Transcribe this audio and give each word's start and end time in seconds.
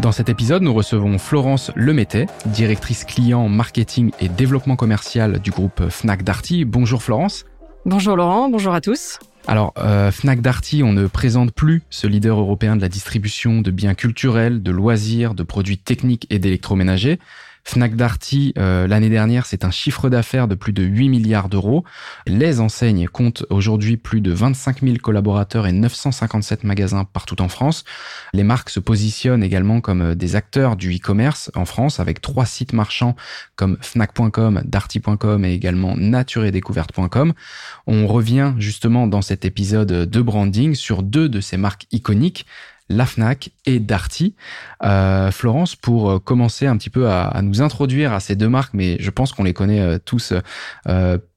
Dans 0.00 0.12
cet 0.12 0.28
épisode, 0.28 0.62
nous 0.62 0.72
recevons 0.72 1.18
Florence 1.18 1.72
Lemétet, 1.74 2.26
directrice 2.46 3.04
client, 3.04 3.48
marketing 3.48 4.12
et 4.20 4.28
développement 4.28 4.76
commercial 4.76 5.40
du 5.40 5.50
groupe 5.50 5.88
Fnac 5.88 6.22
Darty. 6.22 6.64
Bonjour 6.64 7.02
Florence. 7.02 7.44
Bonjour 7.84 8.16
Laurent, 8.16 8.48
bonjour 8.48 8.74
à 8.74 8.80
tous. 8.80 9.18
Alors, 9.48 9.74
euh, 9.78 10.12
Fnac 10.12 10.40
Darty, 10.40 10.84
on 10.84 10.92
ne 10.92 11.08
présente 11.08 11.50
plus 11.52 11.82
ce 11.90 12.06
leader 12.06 12.38
européen 12.38 12.76
de 12.76 12.80
la 12.80 12.88
distribution 12.88 13.60
de 13.60 13.72
biens 13.72 13.94
culturels, 13.94 14.62
de 14.62 14.70
loisirs, 14.70 15.34
de 15.34 15.42
produits 15.42 15.78
techniques 15.78 16.28
et 16.30 16.38
d'électroménagers. 16.38 17.18
Fnac 17.64 17.96
Darty, 17.96 18.54
euh, 18.56 18.86
l'année 18.86 19.10
dernière, 19.10 19.46
c'est 19.46 19.64
un 19.64 19.70
chiffre 19.70 20.08
d'affaires 20.08 20.48
de 20.48 20.54
plus 20.54 20.72
de 20.72 20.82
8 20.82 21.08
milliards 21.08 21.48
d'euros. 21.48 21.84
Les 22.26 22.60
enseignes 22.60 23.08
comptent 23.08 23.44
aujourd'hui 23.50 23.96
plus 23.96 24.20
de 24.20 24.32
25 24.32 24.82
000 24.82 24.96
collaborateurs 25.02 25.66
et 25.66 25.72
957 25.72 26.64
magasins 26.64 27.04
partout 27.04 27.40
en 27.42 27.48
France. 27.48 27.84
Les 28.32 28.44
marques 28.44 28.70
se 28.70 28.80
positionnent 28.80 29.42
également 29.42 29.80
comme 29.80 30.02
euh, 30.02 30.14
des 30.14 30.36
acteurs 30.36 30.76
du 30.76 30.96
e-commerce 30.96 31.50
en 31.54 31.64
France 31.64 32.00
avec 32.00 32.20
trois 32.20 32.46
sites 32.46 32.72
marchands 32.72 33.16
comme 33.56 33.76
fnac.com, 33.82 34.62
darty.com 34.64 35.44
et 35.44 35.52
également 35.52 35.96
naturedécouverte.com. 35.96 37.32
On 37.86 38.06
revient 38.06 38.54
justement 38.58 39.06
dans 39.06 39.22
cet 39.22 39.44
épisode 39.44 39.88
de 39.88 40.22
branding 40.22 40.74
sur 40.74 41.02
deux 41.02 41.28
de 41.28 41.40
ces 41.40 41.56
marques 41.56 41.86
iconiques, 41.92 42.46
la 42.88 43.06
FNAC 43.06 43.50
et 43.66 43.80
Darty. 43.80 44.34
Euh, 44.82 45.30
Florence, 45.30 45.76
pour 45.76 46.10
euh, 46.10 46.18
commencer 46.18 46.66
un 46.66 46.76
petit 46.76 46.90
peu 46.90 47.08
à, 47.08 47.40
nous 47.42 47.62
introduire 47.62 48.12
à 48.12 48.20
ces 48.20 48.36
deux 48.36 48.48
marques, 48.48 48.74
mais 48.74 48.96
je 49.00 49.10
pense 49.10 49.32
qu'on 49.32 49.44
les 49.44 49.54
connaît 49.54 49.80
euh, 49.80 49.98
tous 50.04 50.32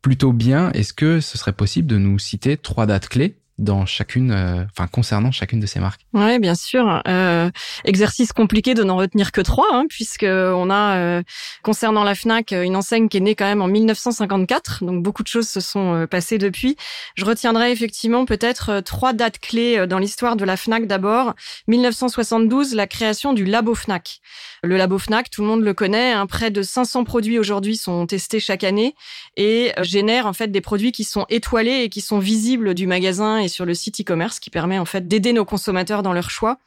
plutôt 0.01 0.33
bien, 0.33 0.71
est-ce 0.71 0.93
que 0.93 1.19
ce 1.19 1.37
serait 1.37 1.53
possible 1.53 1.87
de 1.87 1.97
nous 1.97 2.17
citer 2.17 2.57
trois 2.57 2.85
dates 2.85 3.07
clés? 3.07 3.35
Dans 3.61 3.85
chacune, 3.85 4.31
euh, 4.31 4.63
enfin 4.71 4.87
concernant 4.87 5.31
chacune 5.31 5.59
de 5.59 5.67
ces 5.67 5.79
marques. 5.79 6.01
Ouais, 6.13 6.39
bien 6.39 6.55
sûr. 6.55 7.01
Euh, 7.07 7.49
exercice 7.85 8.33
compliqué 8.33 8.73
de 8.73 8.83
n'en 8.83 8.97
retenir 8.97 9.31
que 9.31 9.39
trois, 9.39 9.67
hein, 9.71 9.85
puisque 9.87 10.25
on 10.25 10.69
a 10.69 10.95
euh, 10.95 11.23
concernant 11.61 12.03
la 12.03 12.15
Fnac 12.15 12.51
une 12.51 12.75
enseigne 12.75 13.07
qui 13.07 13.17
est 13.17 13.21
née 13.21 13.35
quand 13.35 13.45
même 13.45 13.61
en 13.61 13.67
1954, 13.67 14.83
donc 14.83 15.03
beaucoup 15.03 15.21
de 15.21 15.27
choses 15.27 15.47
se 15.47 15.59
sont 15.59 16.07
passées 16.09 16.39
depuis. 16.39 16.75
Je 17.15 17.23
retiendrai 17.23 17.71
effectivement 17.71 18.25
peut-être 18.25 18.81
trois 18.81 19.13
dates 19.13 19.37
clés 19.37 19.85
dans 19.87 19.99
l'histoire 19.99 20.35
de 20.35 20.43
la 20.43 20.57
Fnac. 20.57 20.87
D'abord, 20.87 21.35
1972, 21.67 22.73
la 22.73 22.87
création 22.87 23.33
du 23.33 23.45
labo 23.45 23.75
Fnac. 23.75 24.21
Le 24.63 24.75
labo 24.75 24.97
Fnac, 24.97 25.29
tout 25.29 25.41
le 25.41 25.47
monde 25.47 25.63
le 25.63 25.73
connaît. 25.73 26.13
Hein, 26.13 26.25
près 26.25 26.49
de 26.49 26.63
500 26.63 27.03
produits 27.03 27.37
aujourd'hui 27.37 27.77
sont 27.77 28.07
testés 28.07 28.39
chaque 28.39 28.63
année 28.63 28.95
et 29.37 29.71
génèrent 29.81 30.25
en 30.25 30.33
fait 30.33 30.47
des 30.47 30.61
produits 30.61 30.91
qui 30.91 31.03
sont 31.03 31.27
étoilés 31.29 31.83
et 31.83 31.89
qui 31.89 32.01
sont 32.01 32.19
visibles 32.19 32.73
du 32.73 32.87
magasin 32.87 33.37
et 33.37 33.50
sur 33.51 33.65
le 33.65 33.73
site 33.73 34.01
e-commerce 34.01 34.39
qui 34.39 34.49
permet 34.49 34.79
en 34.79 34.85
fait 34.85 35.07
d'aider 35.07 35.33
nos 35.33 35.45
consommateurs 35.45 36.01
dans 36.01 36.13
leur 36.13 36.29
choix. 36.29 36.57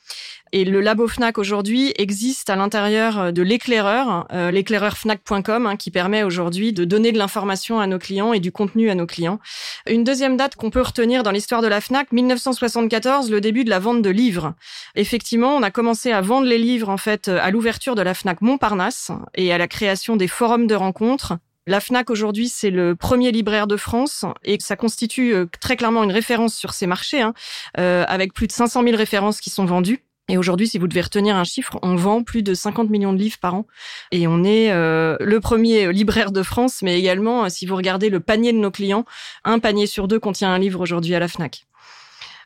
Et 0.53 0.65
le 0.65 0.81
labo 0.81 1.09
Fnac 1.09 1.39
aujourd'hui 1.39 1.93
existe 1.97 2.49
à 2.49 2.55
l'intérieur 2.55 3.33
de 3.33 3.43
l'éclaireur, 3.43 4.27
euh, 4.33 4.53
hein, 4.53 5.77
qui 5.77 5.91
permet 5.91 6.23
aujourd'hui 6.23 6.73
de 6.73 6.85
donner 6.85 7.11
de 7.11 7.19
l'information 7.19 7.81
à 7.81 7.89
nos 7.89 7.99
clients 7.99 8.33
et 8.33 8.39
du 8.39 8.53
contenu 8.53 8.89
à 8.89 8.95
nos 8.95 9.07
clients. 9.07 9.41
Une 9.89 10.05
deuxième 10.05 10.37
date 10.37 10.55
qu'on 10.55 10.71
peut 10.71 10.83
retenir 10.83 11.25
dans 11.25 11.33
l'histoire 11.33 11.61
de 11.61 11.67
la 11.67 11.81
Fnac, 11.81 12.13
1974, 12.13 13.31
le 13.31 13.41
début 13.41 13.65
de 13.65 13.71
la 13.71 13.81
vente 13.81 14.03
de 14.03 14.11
livres. 14.11 14.55
Effectivement, 14.95 15.57
on 15.57 15.63
a 15.63 15.73
commencé 15.73 16.13
à 16.13 16.21
vendre 16.21 16.47
les 16.47 16.59
livres 16.59 16.89
en 16.89 16.99
fait 16.99 17.27
à 17.27 17.51
l'ouverture 17.51 17.97
de 17.97 18.03
la 18.03 18.15
Fnac 18.15 18.41
Montparnasse 18.41 19.11
et 19.35 19.53
à 19.53 19.59
la 19.59 19.67
création 19.67 20.17
des 20.17 20.29
forums 20.29 20.69
de 20.69 20.75
rencontres 20.77 21.35
la 21.67 21.81
FNAC 21.81 22.11
aujourd'hui, 22.11 22.49
c'est 22.49 22.71
le 22.71 22.95
premier 22.95 23.33
libraire 23.33 23.67
de 23.67 23.77
France 23.77 24.25
et 24.45 24.59
ça 24.61 24.77
constitue 24.77 25.35
euh, 25.35 25.47
très 25.61 25.77
clairement 25.77 26.05
une 26.05 26.13
référence 26.13 26.55
sur 26.55 26.75
ces 26.75 26.87
marchés, 26.87 27.23
hein, 27.23 27.33
euh, 27.79 28.05
avec 28.07 28.35
plus 28.35 28.47
de 28.47 28.53
500 28.53 28.83
000 28.83 28.97
références 28.97 29.41
qui 29.41 29.51
sont 29.51 29.65
vendues. 29.65 30.05
Et 30.29 30.39
aujourd'hui, 30.39 30.69
si 30.69 30.79
vous 30.79 30.89
devez 30.89 31.03
retenir 31.03 31.37
un 31.37 31.45
chiffre, 31.45 31.79
on 31.83 31.97
vend 31.97 32.23
plus 32.23 32.43
de 32.43 32.55
50 32.55 32.89
millions 32.91 33.13
de 33.13 33.19
livres 33.19 33.39
par 33.39 33.55
an. 33.55 33.67
Et 34.11 34.27
on 34.27 34.43
est 34.43 34.73
euh, 34.73 35.17
le 35.21 35.41
premier 35.41 35.93
libraire 35.93 36.33
de 36.33 36.43
France, 36.43 36.81
mais 36.83 36.99
également, 36.99 37.49
si 37.51 37.67
vous 37.67 37.77
regardez 37.77 38.09
le 38.09 38.21
panier 38.21 38.53
de 38.53 38.59
nos 38.59 38.71
clients, 38.71 39.05
un 39.45 39.59
panier 39.59 39.87
sur 39.87 40.09
deux 40.09 40.19
contient 40.19 40.51
un 40.53 40.59
livre 40.59 40.81
aujourd'hui 40.81 41.15
à 41.15 41.19
la 41.19 41.29
FNAC. 41.29 41.67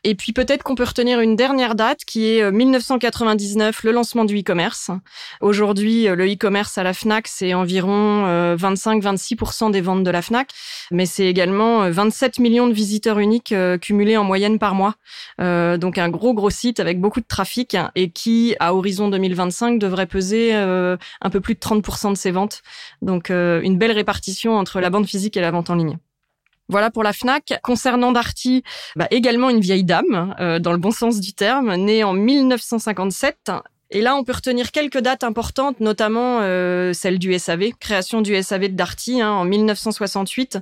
Et 0.03 0.15
puis 0.15 0.33
peut-être 0.33 0.63
qu'on 0.63 0.75
peut 0.75 0.83
retenir 0.83 1.19
une 1.19 1.35
dernière 1.35 1.75
date 1.75 2.05
qui 2.05 2.29
est 2.29 2.51
1999, 2.51 3.77
euh, 3.83 3.87
le 3.87 3.91
lancement 3.93 4.25
du 4.25 4.39
e-commerce. 4.39 4.91
Aujourd'hui, 5.41 6.07
euh, 6.07 6.15
le 6.15 6.31
e-commerce 6.31 6.77
à 6.77 6.83
la 6.83 6.93
Fnac, 6.93 7.27
c'est 7.27 7.53
environ 7.53 8.55
25-26% 8.55 9.67
euh, 9.67 9.71
des 9.71 9.81
ventes 9.81 10.03
de 10.03 10.11
la 10.11 10.21
Fnac, 10.21 10.49
mais 10.91 11.05
c'est 11.05 11.25
également 11.25 11.89
27 11.89 12.39
millions 12.39 12.67
de 12.67 12.73
visiteurs 12.73 13.19
uniques 13.19 13.53
cumulés 13.81 14.17
en 14.17 14.23
moyenne 14.23 14.59
par 14.59 14.75
mois. 14.75 14.95
donc 15.37 15.97
un 15.97 16.09
gros 16.09 16.33
gros 16.33 16.49
site 16.49 16.79
avec 16.79 16.99
beaucoup 16.99 17.19
de 17.19 17.25
trafic 17.27 17.77
et 17.95 18.11
qui, 18.11 18.55
à 18.59 18.73
horizon 18.73 19.09
2025, 19.09 19.79
devrait 19.79 20.07
peser 20.07 20.53
un 20.53 21.29
peu 21.31 21.41
plus 21.41 21.55
de 21.55 21.59
30% 21.59 22.11
de 22.11 22.17
ses 22.17 22.31
ventes. 22.31 22.61
Donc 23.01 23.29
une 23.29 23.77
belle 23.77 23.91
répartition 23.91 24.57
entre 24.57 24.79
la 24.79 24.89
vente 24.89 25.07
physique 25.07 25.37
et 25.37 25.41
la 25.41 25.51
vente 25.51 25.69
en 25.69 25.75
ligne. 25.75 25.97
Voilà 26.69 26.91
pour 26.91 27.03
la 27.03 27.13
Fnac. 27.13 27.59
Concernant 27.63 28.11
Darty, 28.11 28.63
bah, 28.95 29.07
également 29.09 29.49
une 29.49 29.59
vieille 29.59 29.83
dame, 29.83 30.35
euh, 30.39 30.59
dans 30.59 30.71
le 30.71 30.77
bon 30.77 30.91
sens 30.91 31.19
du 31.19 31.33
terme, 31.33 31.75
née 31.75 32.03
en 32.03 32.13
1957. 32.13 33.51
Et 33.91 34.01
là, 34.01 34.15
on 34.15 34.23
peut 34.23 34.33
retenir 34.33 34.71
quelques 34.71 34.99
dates 34.99 35.23
importantes, 35.23 35.79
notamment 35.79 36.41
euh, 36.41 36.93
celle 36.93 37.17
du 37.17 37.37
SAV, 37.39 37.71
création 37.79 38.21
du 38.21 38.39
SAV 38.39 38.69
de 38.69 38.75
Darty 38.75 39.19
hein, 39.19 39.31
en 39.31 39.45
1968. 39.45 40.59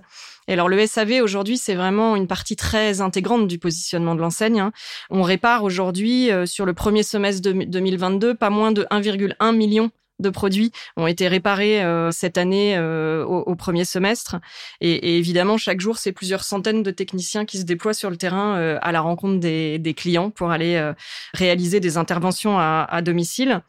Et 0.47 0.53
alors 0.53 0.69
le 0.69 0.87
SAV 0.87 1.21
aujourd'hui, 1.21 1.57
c'est 1.57 1.75
vraiment 1.75 2.15
une 2.15 2.27
partie 2.27 2.55
très 2.55 3.01
intégrante 3.01 3.49
du 3.49 3.59
positionnement 3.59 4.15
de 4.15 4.21
l'enseigne. 4.21 4.61
Hein. 4.61 4.71
On 5.09 5.23
répare 5.23 5.65
aujourd'hui 5.65 6.31
euh, 6.31 6.45
sur 6.45 6.65
le 6.65 6.73
premier 6.73 7.03
semestre 7.03 7.41
de 7.41 7.51
2022 7.65 8.33
pas 8.33 8.49
moins 8.49 8.71
de 8.71 8.83
1,1 8.91 9.53
million 9.53 9.91
de 10.19 10.29
produits 10.29 10.71
ont 10.95 11.07
été 11.07 11.27
réparés 11.27 11.83
euh, 11.83 12.11
cette 12.11 12.37
année 12.37 12.75
euh, 12.77 13.23
au, 13.23 13.55
premier 13.55 13.85
semestre. 13.85 14.37
Et, 14.81 15.17
évidemment, 15.17 15.57
chaque 15.57 15.79
jour, 15.79 15.97
c'est 15.97 16.11
plusieurs 16.11 16.43
centaines 16.43 16.83
de 16.83 16.91
techniciens 16.91 17.45
qui 17.45 17.57
se 17.57 17.63
déploient 17.63 17.93
sur 17.93 18.09
le 18.09 18.17
terrain 18.17 18.57
euh, 18.57 18.77
à 18.81 18.91
la 18.91 19.01
rencontre 19.01 19.39
des, 19.39 19.93
clients 19.95 20.29
pour 20.29 20.51
aller 20.51 20.91
réaliser 21.33 21.79
des 21.79 21.97
interventions 21.97 22.59
à, 22.59 22.85
à 22.89 23.01
domicile. 23.01 23.61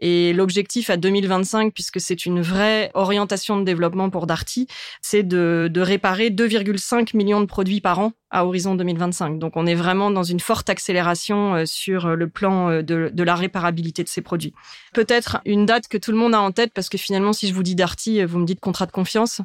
Et 0.00 0.32
l'objectif 0.32 0.90
à 0.90 0.96
2025, 0.96 1.72
puisque 1.72 2.00
c'est 2.00 2.26
une 2.26 2.40
vraie 2.40 2.90
orientation 2.94 3.56
de 3.56 3.64
développement 3.64 4.10
pour 4.10 4.26
Darty, 4.26 4.66
c'est 5.00 5.22
de, 5.22 5.68
de 5.72 5.80
réparer 5.80 6.30
2,5 6.30 7.16
millions 7.16 7.40
de 7.40 7.46
produits 7.46 7.80
par 7.80 8.00
an 8.00 8.12
à 8.34 8.44
horizon 8.44 8.74
2025. 8.74 9.38
Donc 9.38 9.52
on 9.54 9.64
est 9.64 9.76
vraiment 9.76 10.10
dans 10.10 10.24
une 10.24 10.40
forte 10.40 10.68
accélération 10.68 11.54
euh, 11.54 11.66
sur 11.66 12.16
le 12.16 12.28
plan 12.28 12.68
euh, 12.68 12.82
de, 12.82 13.10
de 13.14 13.22
la 13.22 13.36
réparabilité 13.36 14.02
de 14.02 14.08
ces 14.08 14.22
produits. 14.22 14.52
Peut-être 14.92 15.38
une 15.46 15.66
date 15.66 15.86
que 15.86 15.96
tout 15.96 16.10
le 16.10 16.16
monde 16.16 16.34
a 16.34 16.40
en 16.40 16.50
tête, 16.50 16.72
parce 16.74 16.88
que 16.88 16.98
finalement, 16.98 17.32
si 17.32 17.46
je 17.46 17.54
vous 17.54 17.62
dis 17.62 17.76
Darty, 17.76 18.20
euh, 18.20 18.26
vous 18.26 18.40
me 18.40 18.44
dites 18.44 18.58
contrat 18.58 18.86
de 18.86 18.90
confiance. 18.90 19.40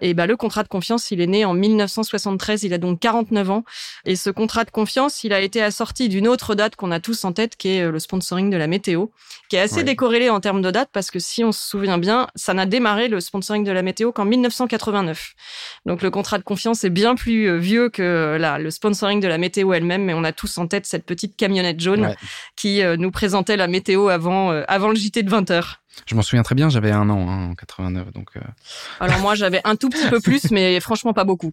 Et 0.00 0.12
ben 0.12 0.26
le 0.26 0.36
contrat 0.36 0.64
de 0.64 0.68
confiance, 0.68 1.12
il 1.12 1.20
est 1.20 1.28
né 1.28 1.44
en 1.44 1.54
1973, 1.54 2.64
il 2.64 2.74
a 2.74 2.78
donc 2.78 2.98
49 2.98 3.50
ans. 3.50 3.64
Et 4.06 4.16
ce 4.16 4.28
contrat 4.28 4.64
de 4.64 4.70
confiance, 4.70 5.22
il 5.22 5.32
a 5.32 5.40
été 5.40 5.62
assorti 5.62 6.08
d'une 6.08 6.26
autre 6.26 6.56
date 6.56 6.74
qu'on 6.74 6.90
a 6.90 6.98
tous 6.98 7.24
en 7.24 7.32
tête, 7.32 7.54
qui 7.54 7.68
est 7.68 7.88
le 7.88 7.98
sponsoring 8.00 8.50
de 8.50 8.56
la 8.56 8.66
météo, 8.66 9.06
qui 9.48 9.54
est 9.54 9.60
assez 9.60 9.84
décorrélé 9.92 10.30
en 10.30 10.40
termes 10.40 10.62
de 10.62 10.70
date, 10.70 10.88
parce 10.92 11.10
que 11.10 11.18
si 11.18 11.44
on 11.44 11.52
se 11.52 11.60
souvient 11.68 11.98
bien, 11.98 12.26
ça 12.34 12.54
n'a 12.54 12.64
démarré 12.64 13.08
le 13.08 13.20
sponsoring 13.20 13.62
de 13.62 13.72
la 13.72 13.82
météo 13.82 14.10
qu'en 14.10 14.24
1989. 14.24 15.34
Donc 15.86 16.02
le 16.02 16.10
contrat 16.10 16.38
de 16.38 16.42
confiance 16.42 16.82
est 16.84 16.90
bien 16.90 17.14
plus 17.14 17.58
vieux 17.58 17.90
que 17.90 18.02
euh, 18.02 18.58
le 18.58 18.70
sponsoring 18.70 19.20
de 19.20 19.28
la 19.28 19.38
météo 19.38 19.72
elle-même, 19.74 20.04
mais 20.04 20.14
on 20.14 20.24
a 20.24 20.32
tous 20.32 20.56
en 20.58 20.66
tête 20.66 20.86
cette 20.86 21.04
petite 21.04 21.36
camionnette 21.36 21.80
jaune 21.80 22.14
qui 22.56 22.82
euh, 22.82 22.96
nous 22.96 23.10
présentait 23.10 23.56
la 23.56 23.66
météo 23.66 24.08
avant, 24.08 24.50
euh, 24.50 24.64
avant 24.66 24.88
le 24.88 24.96
JT 24.96 25.22
de 25.22 25.30
20 25.30 25.50
heures. 25.50 25.81
Je 26.06 26.14
m'en 26.14 26.22
souviens 26.22 26.42
très 26.42 26.54
bien, 26.54 26.68
j'avais 26.68 26.90
un 26.90 27.08
an 27.10 27.28
hein, 27.28 27.50
en 27.50 27.54
89, 27.54 28.12
donc. 28.12 28.30
Euh... 28.36 28.40
Alors 29.00 29.18
moi 29.20 29.34
j'avais 29.34 29.60
un 29.64 29.76
tout 29.76 29.88
petit 29.88 30.08
peu 30.08 30.20
plus, 30.24 30.50
mais 30.50 30.80
franchement 30.80 31.12
pas 31.12 31.24
beaucoup. 31.24 31.52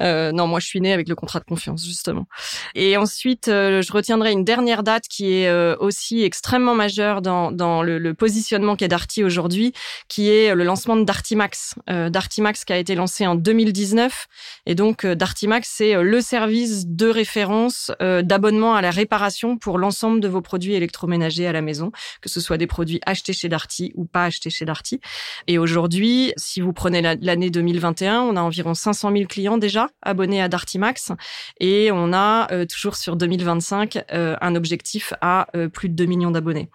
Euh, 0.00 0.32
non, 0.32 0.46
moi 0.46 0.58
je 0.60 0.66
suis 0.66 0.80
née 0.80 0.92
avec 0.92 1.08
le 1.08 1.14
contrat 1.14 1.38
de 1.40 1.44
confiance 1.44 1.84
justement. 1.84 2.26
Et 2.74 2.96
ensuite, 2.96 3.48
euh, 3.48 3.82
je 3.82 3.92
retiendrai 3.92 4.32
une 4.32 4.44
dernière 4.44 4.82
date 4.82 5.04
qui 5.08 5.32
est 5.32 5.50
aussi 5.78 6.22
extrêmement 6.22 6.74
majeure 6.74 7.22
dans, 7.22 7.52
dans 7.52 7.82
le, 7.82 7.98
le 7.98 8.14
positionnement 8.14 8.76
qu'est 8.76 8.88
Darty 8.88 9.22
aujourd'hui, 9.22 9.72
qui 10.08 10.30
est 10.30 10.54
le 10.54 10.64
lancement 10.64 10.96
de 10.96 11.04
Darty 11.04 11.36
Max. 11.36 11.74
Euh, 11.90 12.10
Darty 12.10 12.40
Max 12.40 12.64
qui 12.64 12.72
a 12.72 12.78
été 12.78 12.94
lancé 12.94 13.26
en 13.26 13.34
2019, 13.34 14.26
et 14.66 14.74
donc 14.74 15.06
Darty 15.06 15.46
Max 15.46 15.70
c'est 15.76 16.02
le 16.02 16.20
service 16.20 16.86
de 16.86 17.08
référence 17.08 17.92
d'abonnement 18.00 18.74
à 18.74 18.82
la 18.82 18.90
réparation 18.90 19.56
pour 19.58 19.78
l'ensemble 19.78 20.20
de 20.20 20.28
vos 20.28 20.40
produits 20.40 20.74
électroménagers 20.74 21.46
à 21.46 21.52
la 21.52 21.62
maison, 21.62 21.92
que 22.20 22.28
ce 22.28 22.40
soit 22.40 22.56
des 22.56 22.66
produits 22.66 23.00
achetés 23.06 23.32
chez 23.32 23.48
Darty 23.48 23.73
Darty 23.74 23.92
ou 23.94 24.04
pas 24.04 24.24
acheter 24.24 24.50
chez 24.50 24.64
Darty. 24.64 25.00
Et 25.46 25.58
aujourd'hui, 25.58 26.32
si 26.36 26.60
vous 26.60 26.72
prenez 26.72 27.02
l'année 27.02 27.50
2021, 27.50 28.20
on 28.20 28.36
a 28.36 28.40
environ 28.40 28.74
500 28.74 29.12
000 29.12 29.24
clients 29.26 29.58
déjà 29.58 29.88
abonnés 30.02 30.42
à 30.42 30.48
Darty 30.48 30.78
Max 30.78 31.12
et 31.60 31.90
on 31.92 32.12
a 32.12 32.48
toujours 32.66 32.96
sur 32.96 33.16
2025 33.16 34.04
un 34.10 34.54
objectif 34.54 35.12
à 35.20 35.46
plus 35.72 35.88
de 35.88 35.94
2 35.94 36.04
millions 36.06 36.30
d'abonnés. 36.30 36.70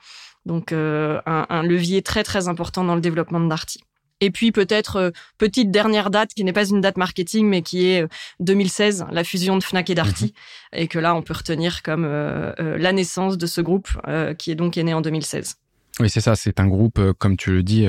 Donc 0.45 0.71
un, 0.71 1.21
un 1.25 1.63
levier 1.63 2.01
très 2.01 2.23
très 2.23 2.47
important 2.47 2.83
dans 2.83 2.95
le 2.95 3.01
développement 3.01 3.39
de 3.39 3.47
Darty. 3.47 3.81
Et 4.21 4.31
puis 4.31 4.51
peut-être 4.51 4.97
euh, 4.97 5.11
petite 5.37 5.71
dernière 5.71 6.09
date 6.09 6.33
qui 6.33 6.43
n'est 6.43 6.53
pas 6.53 6.67
une 6.67 6.81
date 6.81 6.97
marketing 6.97 7.47
mais 7.47 7.61
qui 7.61 7.87
est 7.87 8.05
2016, 8.39 9.01
euh, 9.01 9.05
la 9.11 9.23
fusion 9.23 9.57
de 9.57 9.63
Fnac 9.63 9.89
et 9.89 9.95
Darty, 9.95 10.33
mhm. 10.73 10.79
et 10.81 10.87
que 10.87 10.99
là 10.99 11.15
on 11.15 11.21
peut 11.21 11.33
retenir 11.33 11.81
comme 11.83 12.05
euh, 12.05 12.53
la 12.77 12.91
naissance 12.91 13.37
de 13.37 13.45
ce 13.47 13.61
groupe 13.61 13.89
qui 14.37 14.51
est 14.51 14.55
donc 14.55 14.77
né 14.77 14.93
en 14.93 15.01
2016. 15.01 15.55
Oui, 15.99 16.09
c'est 16.09 16.21
ça. 16.21 16.35
C'est 16.35 16.59
un 16.59 16.67
groupe, 16.67 16.99
comme 17.17 17.37
tu 17.37 17.51
le 17.51 17.63
dis, 17.63 17.87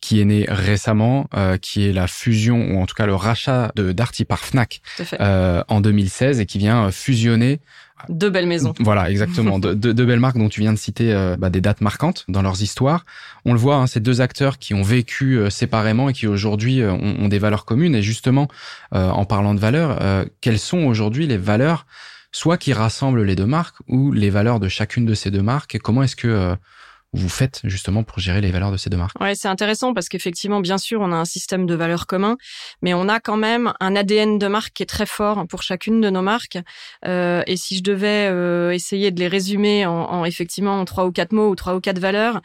qui 0.00 0.20
est 0.20 0.24
né 0.24 0.46
récemment, 0.48 1.28
qui 1.62 1.86
est 1.86 1.92
la 1.92 2.06
fusion 2.06 2.72
ou 2.72 2.80
en 2.80 2.86
tout 2.86 2.94
cas 2.94 3.06
le 3.06 3.14
rachat 3.14 3.70
de 3.76 3.92
Darty 3.92 4.24
par 4.24 4.40
Fnac 4.40 4.82
en 5.20 5.80
2016 5.80 6.40
et 6.40 6.46
qui 6.46 6.58
vient 6.58 6.90
fusionner 6.90 7.60
deux 8.08 8.30
belles 8.30 8.46
maisons. 8.46 8.74
Voilà, 8.80 9.10
exactement. 9.10 9.58
de, 9.60 9.74
de, 9.74 10.04
belles 10.04 10.20
marques 10.20 10.38
dont 10.38 10.48
tu 10.48 10.60
viens 10.60 10.72
de 10.72 10.78
citer 10.78 11.12
euh, 11.12 11.36
bah, 11.38 11.50
des 11.50 11.60
dates 11.60 11.80
marquantes 11.80 12.24
dans 12.28 12.42
leurs 12.42 12.62
histoires. 12.62 13.04
On 13.44 13.52
le 13.52 13.58
voit, 13.58 13.76
hein, 13.76 13.86
ces 13.86 14.00
deux 14.00 14.20
acteurs 14.20 14.58
qui 14.58 14.74
ont 14.74 14.82
vécu 14.82 15.38
euh, 15.38 15.50
séparément 15.50 16.08
et 16.08 16.12
qui 16.12 16.26
aujourd'hui 16.26 16.82
euh, 16.82 16.92
ont, 16.92 17.28
des 17.28 17.38
valeurs 17.38 17.64
communes. 17.64 17.94
Et 17.94 18.02
justement, 18.02 18.48
en 18.92 19.24
parlant 19.24 19.54
de 19.54 19.60
valeurs, 19.60 19.98
quelles 20.40 20.58
sont 20.58 20.84
aujourd'hui 20.84 21.26
les 21.26 21.38
valeurs, 21.38 21.86
soit 22.32 22.58
qui 22.58 22.72
rassemblent 22.72 23.22
les 23.22 23.34
deux 23.34 23.46
marques, 23.46 23.76
ou 23.88 24.12
les 24.12 24.30
valeurs 24.30 24.60
de 24.60 24.68
chacune 24.68 25.06
de 25.06 25.14
ces 25.14 25.30
deux 25.30 25.42
marques 25.42 25.74
Et 25.74 25.78
comment 25.78 26.02
est-ce 26.02 26.16
que 26.16 26.54
vous 27.14 27.28
faites 27.28 27.60
justement 27.64 28.02
pour 28.02 28.18
gérer 28.18 28.40
les 28.40 28.50
valeurs 28.50 28.72
de 28.72 28.76
ces 28.76 28.90
deux 28.90 28.96
marques 28.96 29.18
Ouais, 29.20 29.34
c'est 29.34 29.48
intéressant 29.48 29.94
parce 29.94 30.08
qu'effectivement, 30.08 30.60
bien 30.60 30.78
sûr, 30.78 31.00
on 31.00 31.12
a 31.12 31.16
un 31.16 31.24
système 31.24 31.64
de 31.64 31.74
valeurs 31.74 32.06
commun, 32.06 32.36
mais 32.82 32.92
on 32.92 33.08
a 33.08 33.20
quand 33.20 33.36
même 33.36 33.72
un 33.80 33.96
ADN 33.96 34.38
de 34.38 34.46
marque 34.46 34.74
qui 34.74 34.82
est 34.82 34.86
très 34.86 35.06
fort 35.06 35.46
pour 35.48 35.62
chacune 35.62 36.00
de 36.00 36.10
nos 36.10 36.22
marques. 36.22 36.58
Euh, 37.06 37.42
et 37.46 37.56
si 37.56 37.76
je 37.76 37.82
devais 37.82 38.28
euh, 38.30 38.72
essayer 38.72 39.10
de 39.12 39.20
les 39.20 39.28
résumer 39.28 39.86
en, 39.86 39.92
en, 39.92 40.24
effectivement 40.24 40.80
en 40.80 40.84
trois 40.84 41.06
ou 41.06 41.12
quatre 41.12 41.32
mots 41.32 41.48
ou 41.48 41.54
trois 41.54 41.76
ou 41.76 41.80
quatre 41.80 42.00
valeurs, 42.00 42.40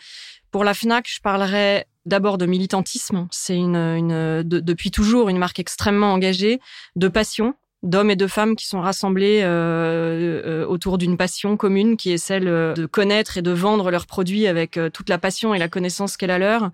pour 0.51 0.63
la 0.63 0.73
Fnac, 0.73 1.07
je 1.07 1.19
parlerais 1.21 1.85
d'abord 2.05 2.37
de 2.37 2.45
militantisme. 2.45 3.27
C'est 3.31 3.55
une, 3.55 3.75
une 3.75 4.43
depuis 4.43 4.91
toujours 4.91 5.29
une 5.29 5.37
marque 5.37 5.59
extrêmement 5.59 6.13
engagée, 6.13 6.59
de 6.95 7.07
passion 7.07 7.55
d'hommes 7.83 8.11
et 8.11 8.15
de 8.15 8.27
femmes 8.27 8.55
qui 8.55 8.67
sont 8.67 8.81
rassemblés 8.81 9.41
euh, 9.43 10.41
euh, 10.45 10.65
autour 10.65 10.97
d'une 10.97 11.17
passion 11.17 11.55
commune 11.57 11.97
qui 11.97 12.11
est 12.11 12.17
celle 12.17 12.47
euh, 12.47 12.73
de 12.73 12.85
connaître 12.85 13.37
et 13.37 13.41
de 13.41 13.51
vendre 13.51 13.89
leurs 13.91 14.05
produits 14.05 14.47
avec 14.47 14.79
toute 14.93 15.09
la 15.09 15.17
passion 15.17 15.53
et 15.53 15.59
la 15.59 15.69
connaissance 15.69 16.17
qu'elle 16.17 16.31
a 16.31 16.39
leur. 16.39 16.71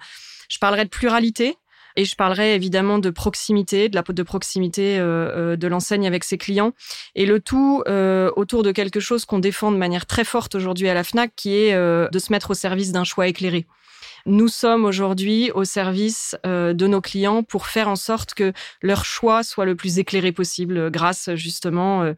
Je 0.49 0.57
parlerai 0.57 0.85
de 0.85 0.89
pluralité 0.89 1.57
et 1.95 2.05
je 2.05 2.15
parlerai 2.15 2.55
évidemment 2.55 2.99
de 2.99 3.09
proximité, 3.09 3.87
de 3.87 3.95
la 3.95 4.01
de 4.01 4.23
proximité 4.23 4.97
de 4.97 5.67
l'enseigne 5.67 6.05
avec 6.05 6.23
ses 6.25 6.37
clients 6.37 6.73
et 7.15 7.25
le 7.25 7.39
tout 7.39 7.83
autour 7.87 8.63
de 8.63 8.71
quelque 8.71 8.99
chose 8.99 9.25
qu'on 9.25 9.39
défend 9.39 9.71
de 9.71 9.77
manière 9.77 10.05
très 10.05 10.25
forte 10.25 10.55
aujourd'hui 10.55 10.89
à 10.89 10.93
la 10.93 11.03
Fnac 11.03 11.31
qui 11.35 11.55
est 11.55 11.73
de 11.73 12.19
se 12.19 12.31
mettre 12.33 12.51
au 12.51 12.53
service 12.53 12.91
d'un 12.91 13.05
choix 13.05 13.27
éclairé. 13.27 13.65
Nous 14.27 14.47
sommes 14.47 14.85
aujourd'hui 14.85 15.51
au 15.51 15.65
service 15.65 16.35
euh, 16.47 16.73
de 16.73 16.87
nos 16.87 16.99
clients 16.99 17.43
pour 17.43 17.67
faire 17.67 17.87
en 17.87 17.95
sorte 17.95 18.33
que 18.33 18.53
leur 18.81 19.05
choix 19.05 19.43
soit 19.43 19.65
le 19.65 19.75
plus 19.75 19.99
éclairé 19.99 20.31
possible 20.31 20.89
grâce 20.89 21.29
justement, 21.35 22.01
euh, 22.01 22.13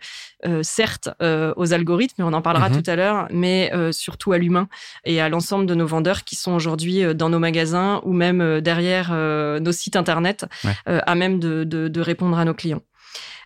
euh, 0.45 0.61
certes, 0.63 1.09
aux 1.19 1.73
algorithmes, 1.73 2.23
on 2.23 2.31
en 2.31 2.41
parlera 2.41 2.69
mhm. 2.69 2.81
tout 2.81 2.89
à 2.89 2.95
l'heure, 2.95 3.27
mais 3.31 3.71
surtout 3.91 4.31
à 4.31 4.37
l'humain 4.37 4.69
et 5.03 5.19
à 5.19 5.29
l'ensemble 5.29 5.65
de 5.65 5.75
nos 5.75 5.85
vendeurs 5.85 6.23
qui 6.23 6.35
sont 6.35 6.53
aujourd'hui 6.53 7.03
dans 7.15 7.29
nos 7.29 7.39
magasins 7.39 8.01
ou 8.03 8.13
même 8.13 8.61
derrière 8.61 9.13
nos 9.13 9.71
sites 9.71 9.95
internet, 9.95 10.45
à 10.85 11.15
même 11.15 11.39
de 11.39 12.01
répondre 12.01 12.37
à 12.37 12.45
nos 12.45 12.53
clients. 12.53 12.81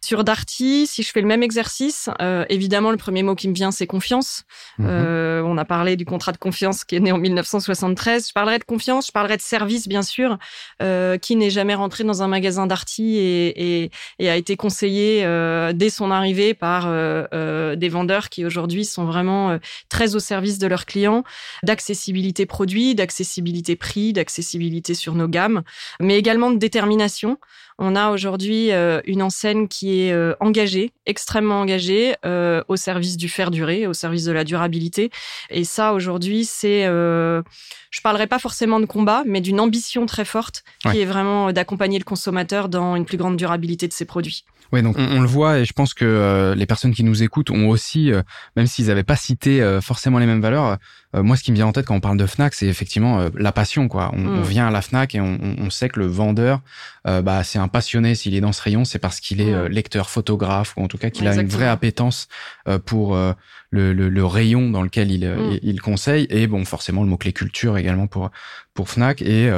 Sur 0.04 0.24
Darty, 0.24 0.88
si 0.88 1.04
je 1.04 1.12
fais 1.12 1.22
le 1.22 1.28
même 1.28 1.44
exercice, 1.44 2.10
euh, 2.22 2.44
évidemment, 2.50 2.90
le 2.90 2.98
premier 2.98 3.22
mot 3.22 3.36
qui 3.36 3.48
me 3.48 3.54
vient, 3.54 3.70
c'est 3.70 3.86
confiance. 3.86 4.46
Mhm. 4.80 4.88
Euh, 4.90 5.44
on 5.46 5.58
a 5.58 5.66
parlé 5.66 5.96
du 5.96 6.06
contrat 6.06 6.32
de 6.32 6.38
confiance 6.38 6.84
qui 6.84 6.96
est 6.96 7.00
né 7.00 7.12
en 7.12 7.20
1973. 7.20 8.30
Je 8.30 8.34
parlerai 8.34 8.58
de 8.58 8.64
confiance, 8.64 9.08
je 9.08 9.12
parlerai 9.12 9.38
de 9.38 9.42
service, 9.44 9.88
bien 9.88 10.02
sûr. 10.02 10.40
Euh, 10.82 11.18
qui 11.20 11.36
n'est 11.36 11.52
jamais 11.52 11.76
rentré 11.76 12.04
dans 12.04 12.24
un 12.24 12.28
magasin 12.28 12.66
Darty 12.66 13.18
et, 13.18 13.84
et, 13.84 13.92
et, 14.20 14.30
a 14.30 14.36
été 14.36 14.56
conseillé 14.56 15.24
euh, 15.24 15.74
dès 15.74 15.90
son 15.90 16.10
arrivée 16.10 16.54
par 16.54 16.88
euh, 16.88 17.26
euh, 17.34 17.76
des 17.76 17.90
vendeurs 17.90 18.30
qui 18.30 18.44
aujourd'hui 18.44 18.86
sont 18.86 19.06
vraiment 19.06 19.60
très 19.90 20.16
au 20.16 20.20
service 20.20 20.58
de 20.58 20.68
leurs 20.68 20.86
clients, 20.86 21.24
d'accessibilité 21.64 22.46
produit, 22.46 22.96
d'accessibilité 22.96 23.76
prix, 23.76 24.14
d'accessibilité 24.14 24.96
sur 24.96 25.14
nos 25.14 25.28
gammes, 25.28 25.62
mais 26.00 26.18
également 26.18 26.50
de 26.50 26.58
détermination. 26.58 27.38
On 27.84 27.96
a 27.96 28.12
aujourd'hui 28.12 28.72
euh, 28.72 29.02
une 29.06 29.24
enseigne 29.24 29.68
qui 29.68 30.02
est 30.02 30.14
euh, 30.14 30.36
engagée, 30.40 30.92
extrêmement 31.08 31.62
engagée, 31.62 32.14
euh, 32.28 32.62
au 32.68 32.76
service 32.76 33.18
du 33.18 33.28
faire 33.28 33.50
durer, 33.50 33.88
au 33.88 33.94
service 33.94 34.24
de 34.24 34.32
la 34.32 34.44
durabilité. 34.44 35.10
Et 35.50 35.64
ça, 35.64 35.94
aujourd'hui, 35.94 36.46
c'est, 36.46 36.84
je 36.84 38.02
parlerai 38.04 38.28
pas 38.28 38.38
forcément 38.38 38.80
de 38.80 38.86
combat, 38.86 39.24
mais 39.26 39.42
d'une 39.42 39.60
ambition 39.60 40.06
très 40.06 40.26
forte 40.26 40.64
qui 40.92 41.02
est 41.02 41.06
vraiment 41.06 41.52
d'accompagner 41.52 41.98
le 41.98 42.04
consommateur 42.04 42.70
dans 42.70 42.96
une 42.96 43.06
plus 43.06 43.18
grande 43.18 43.36
durabilité 43.36 43.88
de 43.88 43.94
ses 43.94 44.06
produits. 44.06 44.46
Oui, 44.72 44.82
donc 44.84 44.96
on, 44.98 45.20
le 45.20 45.28
voit 45.28 45.60
et 45.60 45.66
je 45.66 45.74
pense 45.74 45.94
que 45.94 46.54
les 46.56 46.66
personnes 46.66 46.94
qui 46.94 47.04
nous 47.04 47.24
écoutent 47.24 47.50
ont 47.50 47.68
aussi, 47.68 48.12
même 48.56 48.68
s'ils 48.68 48.88
n'avaient 48.88 49.04
pas 49.04 49.18
cité 49.18 49.80
forcément 49.82 50.20
les 50.20 50.26
mêmes 50.26 50.42
valeurs, 50.42 50.78
moi 51.14 51.36
ce 51.36 51.44
qui 51.44 51.52
me 51.52 51.58
vient 51.58 51.68
en 51.68 51.74
tête 51.74 51.86
quand 51.86 51.96
on 51.96 52.00
parle 52.00 52.18
de 52.18 52.26
Fnac, 52.26 52.54
c'est 52.54 52.68
effectivement 52.68 53.28
la 53.36 53.52
passion. 53.52 53.90
Quoi. 53.90 54.12
On, 54.14 54.22
mm. 54.22 54.44
vient 54.44 54.68
à 54.68 54.72
la 54.72 54.82
Fnac 54.82 55.14
et 55.16 55.20
on, 55.20 55.38
on 55.42 55.70
sait 55.70 55.90
que 55.90 56.00
le 56.00 56.08
vendeur, 56.08 56.62
bah, 57.06 57.44
c'est 57.44 57.60
un 57.60 57.68
passionné 57.72 58.16
s'il 58.16 58.36
est 58.36 58.42
dans 58.42 58.52
ce 58.52 58.62
rayon, 58.62 58.86
c'est 58.86 59.00
parce 59.00 59.20
qu'il 59.20 59.42
est 59.42 59.54
euh, 59.54 59.68
lecteur, 59.68 60.10
photographe, 60.10 60.74
ou 60.78 60.84
en 60.84 60.88
tout 60.88 60.98
cas 60.98 61.10
qu'il 61.10 61.28
a 61.28 61.36
une 61.36 61.48
vraie 61.48 61.68
appétence 61.68 62.28
euh, 62.68 62.80
pour 62.80 63.16
euh, 63.16 63.34
le, 63.72 63.94
le, 63.94 64.10
le, 64.10 64.26
rayon 64.26 64.70
dans 64.70 64.84
lequel 64.84 65.12
il, 65.12 65.28
mm. 65.28 65.60
il 65.64 65.82
conseille. 65.82 66.28
Et 66.30 66.48
bon, 66.48 66.64
forcément, 66.66 67.04
le 67.04 67.10
mot-clé 67.10 67.34
culture 67.34 67.78
également 67.78 68.08
pour, 68.08 68.30
pour 68.74 68.90
Fnac. 68.90 69.22
Et 69.22 69.50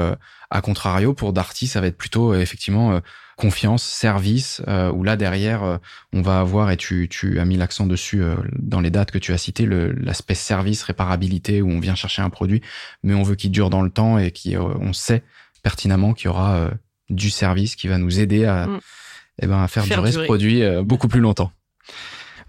à 0.50 0.62
contrario, 0.62 1.14
pour 1.14 1.34
Darty, 1.34 1.68
ça 1.68 1.82
va 1.82 1.88
être 1.88 1.98
plutôt 1.98 2.36
effectivement 2.36 3.00
confiance, 3.38 3.84
service, 3.84 4.62
où 4.94 5.04
là 5.04 5.16
derrière, 5.16 5.80
on 6.14 6.22
va 6.22 6.40
avoir, 6.40 6.70
et 6.70 6.78
tu, 6.78 7.10
tu 7.10 7.40
as 7.40 7.46
mis 7.46 7.58
l'accent 7.58 7.88
dessus 7.88 8.22
dans 8.60 8.80
les 8.80 8.92
dates 8.92 9.10
que 9.10 9.18
tu 9.18 9.34
as 9.34 9.38
citées, 9.40 9.66
l'aspect 9.66 10.36
service, 10.36 10.84
réparabilité, 10.84 11.64
où 11.64 11.72
on 11.72 11.80
vient 11.80 11.96
chercher 11.96 12.22
un 12.22 12.30
produit, 12.30 12.62
mais 13.02 13.16
on 13.16 13.24
veut 13.24 13.36
qu'il 13.36 13.52
dure 13.52 13.72
dans 13.72 13.82
le 13.82 13.90
temps 13.90 14.20
et 14.20 14.32
qu'on 14.32 14.94
sait 14.94 15.24
pertinemment 15.64 16.14
qu'il 16.14 16.26
y 16.26 16.30
aura 16.30 16.70
du 17.10 17.30
service 17.30 17.76
qui 17.76 17.88
va 17.88 17.98
nous 17.98 18.20
aider 18.20 18.46
à, 18.46 18.68
mm. 18.68 18.80
eh 19.42 19.48
ben, 19.48 19.64
à 19.64 19.68
faire, 19.68 19.84
durer, 19.84 20.12
ce 20.12 20.20
produit 20.20 20.64
euh, 20.64 20.84
beaucoup 20.84 21.08
plus 21.08 21.20
longtemps. 21.20 21.52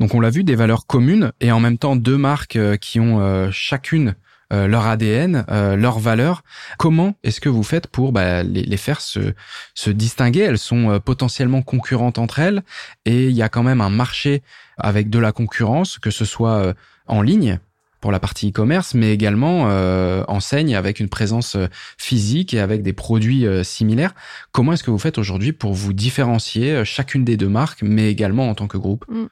Donc 0.01 0.15
on 0.15 0.21
l'a 0.21 0.31
vu, 0.31 0.45
des 0.45 0.57
valeurs 0.57 0.87
communes 0.87 1.33
et 1.41 1.53
en 1.53 1.61
même 1.61 1.79
temps 1.79 1.97
deux 1.97 2.19
marques 2.19 2.57
euh, 2.57 2.77
qui 2.77 2.99
ont 3.01 3.21
euh, 3.21 3.51
chacune 3.51 4.15
leur 4.51 4.87
ADN, 4.87 5.45
leurs 5.49 5.99
valeurs. 5.99 6.45
Comment 6.79 7.17
est-ce 7.25 7.41
que 7.41 7.49
vous 7.49 7.65
faites 7.65 7.89
pour 7.89 8.13
bah, 8.13 8.45
les, 8.45 8.63
les, 8.63 8.77
faire 8.77 9.01
se, 9.01 9.35
se 9.75 9.91
distinguer? 9.91 10.43
Elles 10.43 10.59
sont 10.59 11.01
potentiellement 11.05 11.61
concurrentes 11.61 12.19
entre 12.19 12.39
elles 12.39 12.63
et 13.05 13.25
il 13.25 13.33
y 13.33 13.43
a 13.43 13.49
quand 13.49 13.65
même 13.65 13.81
un 13.81 13.91
marché 13.91 14.45
avec 14.79 15.11
de 15.11 15.19
la 15.19 15.33
concurrence, 15.33 15.99
que 15.99 16.13
ce 16.13 16.25
soit 16.25 16.73
en 17.07 17.21
ligne 17.21 17.59
pour 18.05 18.13
la 18.13 18.21
partie 18.21 18.51
e-commerce, 18.51 18.93
mais 18.93 19.15
également 19.15 19.71
euh, 19.71 20.25
enseigne 20.29 20.77
avec 20.77 21.01
une 21.01 21.09
présence 21.09 21.57
euh, 21.57 21.69
physique 21.97 22.53
et 22.53 22.61
avec 22.61 22.83
des 22.83 22.93
produits 22.93 23.47
euh, 23.47 23.65
similaires. 23.65 24.15
Comment 24.53 24.75
est-ce 24.75 24.85
que 24.85 24.91
vous 24.91 24.99
faites 24.99 25.17
aujourd'hui 25.17 25.55
pour 25.55 25.73
vous 25.73 25.95
différencier 25.95 26.85
chacune 26.85 27.25
des 27.25 27.39
deux 27.39 27.49
marques, 27.49 27.81
mais 27.81 28.11
également 28.11 28.51
en 28.51 28.55
tant 28.55 28.67
que 28.67 28.77
groupe? 28.77 29.07
Mm. 29.09 29.25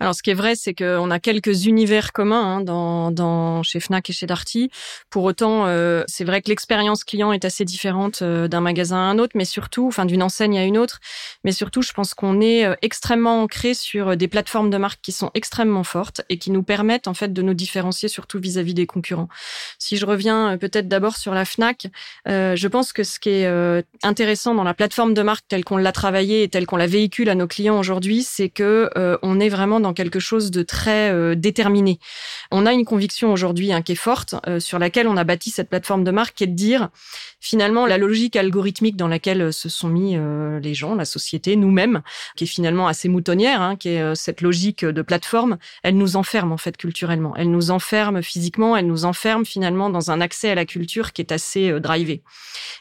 Alors, 0.00 0.14
ce 0.14 0.22
qui 0.22 0.30
est 0.30 0.34
vrai, 0.34 0.54
c'est 0.56 0.74
qu'on 0.74 1.10
a 1.10 1.20
quelques 1.20 1.66
univers 1.66 2.12
communs 2.12 2.56
hein, 2.56 2.60
dans, 2.60 3.12
dans, 3.12 3.62
chez 3.62 3.78
Fnac 3.78 4.10
et 4.10 4.12
chez 4.12 4.26
Darty. 4.26 4.70
Pour 5.08 5.22
autant, 5.22 5.66
euh, 5.66 6.02
c'est 6.08 6.24
vrai 6.24 6.42
que 6.42 6.48
l'expérience 6.48 7.04
client 7.04 7.32
est 7.32 7.44
assez 7.44 7.64
différente 7.64 8.22
euh, 8.22 8.48
d'un 8.48 8.60
magasin 8.60 8.96
à 8.96 9.00
un 9.00 9.18
autre, 9.18 9.32
mais 9.36 9.44
surtout, 9.44 9.86
enfin, 9.86 10.04
d'une 10.04 10.22
enseigne 10.22 10.58
à 10.58 10.64
une 10.64 10.78
autre. 10.78 10.98
Mais 11.44 11.52
surtout, 11.52 11.80
je 11.80 11.92
pense 11.92 12.12
qu'on 12.12 12.40
est 12.40 12.64
euh, 12.64 12.74
extrêmement 12.82 13.42
ancré 13.42 13.72
sur 13.72 14.16
des 14.16 14.26
plateformes 14.26 14.68
de 14.68 14.76
marque 14.78 15.00
qui 15.00 15.12
sont 15.12 15.30
extrêmement 15.32 15.84
fortes 15.84 16.22
et 16.28 16.38
qui 16.38 16.50
nous 16.50 16.64
permettent 16.64 17.06
en 17.06 17.14
fait 17.14 17.32
de 17.32 17.42
nous 17.42 17.54
différencier 17.54 18.08
surtout 18.08 18.40
vis-à-vis 18.40 18.74
des 18.74 18.86
concurrents. 18.86 19.28
Si 19.78 19.96
je 19.96 20.06
reviens 20.06 20.58
peut-être 20.58 20.88
d'abord 20.88 21.16
sur 21.16 21.34
la 21.34 21.44
Fnac, 21.44 21.86
je 22.26 22.66
pense 22.68 22.92
que 22.92 23.04
ce 23.04 23.20
qui 23.20 23.30
est 23.30 23.84
intéressant 24.02 24.54
dans 24.54 24.64
la 24.64 24.74
plateforme 24.74 25.14
de 25.14 25.22
marque 25.22 25.44
telle 25.48 25.64
qu'on 25.64 25.76
l'a 25.76 25.92
travaillée 25.92 26.42
et 26.42 26.48
telle 26.48 26.66
qu'on 26.66 26.76
la 26.76 26.86
véhicule 26.86 27.28
à 27.28 27.34
nos 27.34 27.46
clients 27.46 27.78
aujourd'hui, 27.78 28.22
c'est 28.22 28.48
que 28.48 28.90
on 29.22 29.40
est 29.40 29.48
vraiment 29.48 29.80
dans 29.84 29.94
quelque 29.94 30.18
chose 30.18 30.50
de 30.50 30.62
très 30.62 31.12
euh, 31.12 31.34
déterminé. 31.36 32.00
On 32.50 32.66
a 32.66 32.72
une 32.72 32.84
conviction 32.84 33.32
aujourd'hui 33.32 33.72
hein, 33.72 33.82
qui 33.82 33.92
est 33.92 33.96
forte, 33.96 34.34
euh, 34.48 34.58
sur 34.58 34.78
laquelle 34.78 35.06
on 35.06 35.16
a 35.16 35.24
bâti 35.24 35.50
cette 35.50 35.68
plateforme 35.68 36.02
de 36.02 36.10
marque, 36.10 36.34
qui 36.34 36.44
est 36.44 36.48
de 36.48 36.56
dire 36.56 36.88
finalement 37.44 37.84
la 37.84 37.98
logique 37.98 38.36
algorithmique 38.36 38.96
dans 38.96 39.06
laquelle 39.06 39.42
euh, 39.42 39.52
se 39.52 39.68
sont 39.68 39.88
mis 39.88 40.16
les 40.62 40.74
gens, 40.74 40.94
la 40.94 41.04
société, 41.04 41.56
nous-mêmes, 41.56 42.02
qui 42.36 42.44
est 42.44 42.46
finalement 42.46 42.88
assez 42.88 43.08
moutonnière, 43.08 43.60
hein, 43.60 43.76
qui 43.76 43.90
est 43.90 44.14
cette 44.14 44.40
logique 44.40 44.84
de 44.84 45.02
plateforme, 45.02 45.58
elle 45.82 45.96
nous 45.96 46.16
enferme 46.16 46.52
en 46.52 46.56
fait 46.56 46.76
culturellement, 46.76 47.34
elle 47.36 47.50
nous 47.50 47.70
enferme 47.70 48.22
physiquement, 48.22 48.76
elle 48.76 48.86
nous 48.86 49.04
enferme 49.04 49.44
finalement 49.44 49.90
dans 49.90 50.10
un 50.10 50.20
accès 50.20 50.50
à 50.50 50.54
la 50.54 50.64
culture 50.64 51.12
qui 51.12 51.20
est 51.20 51.32
assez 51.32 51.78
drivé. 51.80 52.22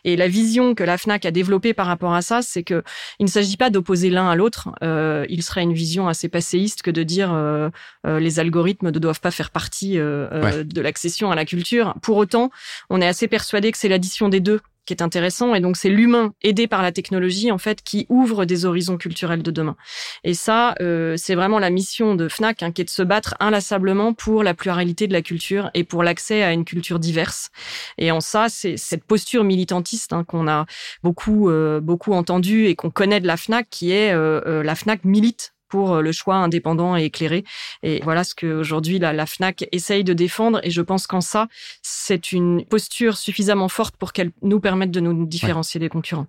Et 0.06 0.16
la 0.16 0.28
vision 0.28 0.76
que 0.76 0.84
la 0.84 0.98
Fnac 0.98 1.26
a 1.26 1.32
développée 1.32 1.74
par 1.74 1.88
rapport 1.88 2.14
à 2.14 2.22
ça, 2.22 2.42
c'est 2.42 2.64
que 2.64 2.84
il 3.20 3.26
ne 3.26 3.30
s'agit 3.30 3.58
pas 3.58 3.70
d'opposer 3.70 4.10
l'un 4.10 4.30
à 4.30 4.36
l'autre. 4.36 4.70
Euh, 4.84 5.26
il 5.30 5.44
serait 5.44 5.64
une 5.64 5.74
vision 5.74 6.08
assez 6.08 6.30
passéiste 6.30 6.82
que 6.82 6.92
de 6.92 7.04
dire 7.04 7.34
euh, 7.34 7.70
euh, 8.06 8.20
les 8.20 8.40
algorithmes 8.40 8.92
ne 8.92 9.00
doivent 9.00 9.22
pas 9.22 9.32
faire 9.32 9.52
partie 9.52 9.96
de 9.96 10.82
l'accession 10.82 11.32
à 11.32 11.36
la 11.36 11.46
culture. 11.46 11.96
Pour 12.02 12.18
autant, 12.18 12.52
on 12.90 13.02
est 13.02 13.08
assez 13.08 13.28
persuadé 13.28 13.72
que 13.72 13.78
c'est 13.78 13.90
l'addition 13.90 14.30
des 14.30 14.40
deux 14.40 14.53
qui 14.86 14.94
est 14.94 15.02
intéressant. 15.02 15.56
Et 15.56 15.60
donc, 15.60 15.78
c'est 15.78 15.90
l'humain 15.90 16.34
aidé 16.42 16.68
par 16.68 16.82
la 16.82 16.92
technologie, 16.92 17.52
en 17.52 17.58
fait, 17.58 17.82
qui 17.82 18.06
ouvre 18.10 18.46
des 18.46 18.66
horizons 18.66 18.98
culturels 18.98 19.44
de 19.44 19.52
demain. 19.52 19.76
Et 20.24 20.34
ça, 20.34 20.76
euh, 20.82 21.16
c'est 21.18 21.36
vraiment 21.36 21.60
la 21.60 21.70
mission 21.70 22.16
de 22.16 22.28
FNAC, 22.28 22.64
hein, 22.64 22.72
qui 22.72 22.82
est 22.82 22.86
de 22.86 22.90
se 22.90 23.04
battre 23.04 23.36
inlassablement 23.40 24.14
pour 24.14 24.44
la 24.44 24.54
pluralité 24.54 25.08
de 25.08 25.14
la 25.14 25.22
culture 25.22 25.70
et 25.74 25.84
pour 25.84 26.04
l'accès 26.04 26.44
à 26.44 26.54
une 26.54 26.66
culture 26.66 27.00
diverse. 27.00 27.50
Et 27.98 28.12
en 28.12 28.22
ça, 28.22 28.48
c'est 28.50 28.78
cette 28.78 29.04
posture 29.04 29.44
militantiste 29.44 30.14
hein, 30.14 30.24
qu'on 30.24 30.48
a 30.48 30.66
beaucoup, 31.04 31.50
euh, 31.50 31.80
beaucoup 31.80 32.14
entendue 32.14 32.66
et 32.66 32.76
qu'on 32.76 32.90
connaît 32.90 33.20
de 33.20 33.28
la 33.28 33.38
FNAC, 33.38 33.68
qui 33.70 33.92
est 33.92 34.14
euh, 34.14 34.64
la 34.64 34.76
FNAC 34.76 35.06
milite 35.06 35.54
pour 35.74 35.96
euh, 35.96 36.02
le 36.02 36.12
choix 36.12 36.36
indépendant 36.36 36.96
et 36.96 37.06
éclairé. 37.06 37.44
Et 37.82 38.00
voilà 38.04 38.24
ce 38.24 38.36
qu'aujourd'hui 38.36 39.00
la, 39.00 39.12
la 39.12 39.26
FNAC 39.26 39.68
essaye 39.72 40.04
de 40.04 40.14
défendre. 40.14 40.60
Et 40.62 40.70
je 40.70 40.84
pense 40.84 41.08
qu'en 41.08 41.20
ça, 41.20 41.48
c'est 41.82 42.32
une 42.32 42.64
posture 42.64 43.18
suffisamment 43.18 43.70
forte 43.70 43.98
pour 43.98 44.14
qu'elle 44.14 44.32
nous 44.44 44.60
permette 44.60 44.92
de 44.92 45.00
nous 45.00 45.26
différencier 45.26 45.80
des 45.80 45.90
concurrents. 45.90 46.28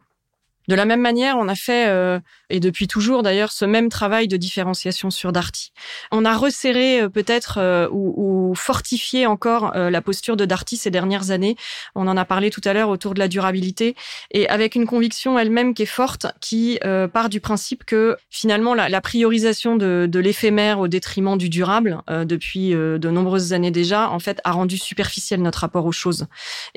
De 0.68 0.74
la 0.74 0.86
même 0.86 1.00
manière, 1.00 1.36
on 1.38 1.48
a 1.48 1.54
fait, 1.54 1.88
euh, 1.88 2.18
et 2.48 2.58
depuis 2.58 2.88
toujours 2.88 3.22
d'ailleurs, 3.22 3.52
ce 3.52 3.66
même 3.66 3.90
travail 3.90 4.28
de 4.28 4.36
différenciation 4.36 5.10
sur 5.10 5.30
Darty. 5.30 5.72
On 6.10 6.24
a 6.24 6.34
resserré 6.34 7.02
euh, 7.02 7.08
peut-être 7.10 7.58
euh, 7.58 7.86
ou, 7.90 8.50
ou, 8.50 8.54
fortifié 8.54 9.26
encore 9.26 9.72
la 9.74 10.00
posture 10.00 10.36
de 10.36 10.44
Darty 10.44 10.76
ces 10.76 10.90
dernières 10.90 11.30
années. 11.30 11.56
On 11.94 12.06
en 12.06 12.16
a 12.16 12.24
parlé 12.24 12.50
tout 12.50 12.60
à 12.64 12.72
l'heure 12.72 12.88
autour 12.88 13.14
de 13.14 13.18
la 13.18 13.28
durabilité, 13.28 13.96
et 14.30 14.48
avec 14.48 14.74
une 14.74 14.86
conviction 14.86 15.38
elle-même 15.38 15.74
qui 15.74 15.82
est 15.82 15.86
forte, 15.86 16.26
qui 16.40 16.78
part 17.12 17.28
du 17.28 17.40
principe 17.40 17.84
que 17.84 18.16
finalement 18.30 18.74
la, 18.74 18.88
la 18.88 19.00
priorisation 19.00 19.76
de, 19.76 20.06
de 20.08 20.18
l'éphémère 20.20 20.78
au 20.78 20.88
détriment 20.88 21.36
du 21.36 21.48
durable, 21.48 22.00
depuis 22.08 22.70
de 22.70 23.10
nombreuses 23.10 23.52
années 23.52 23.70
déjà, 23.70 24.10
en 24.10 24.20
fait, 24.20 24.40
a 24.44 24.52
rendu 24.52 24.78
superficiel 24.78 25.42
notre 25.42 25.60
rapport 25.60 25.86
aux 25.86 25.92
choses 25.92 26.26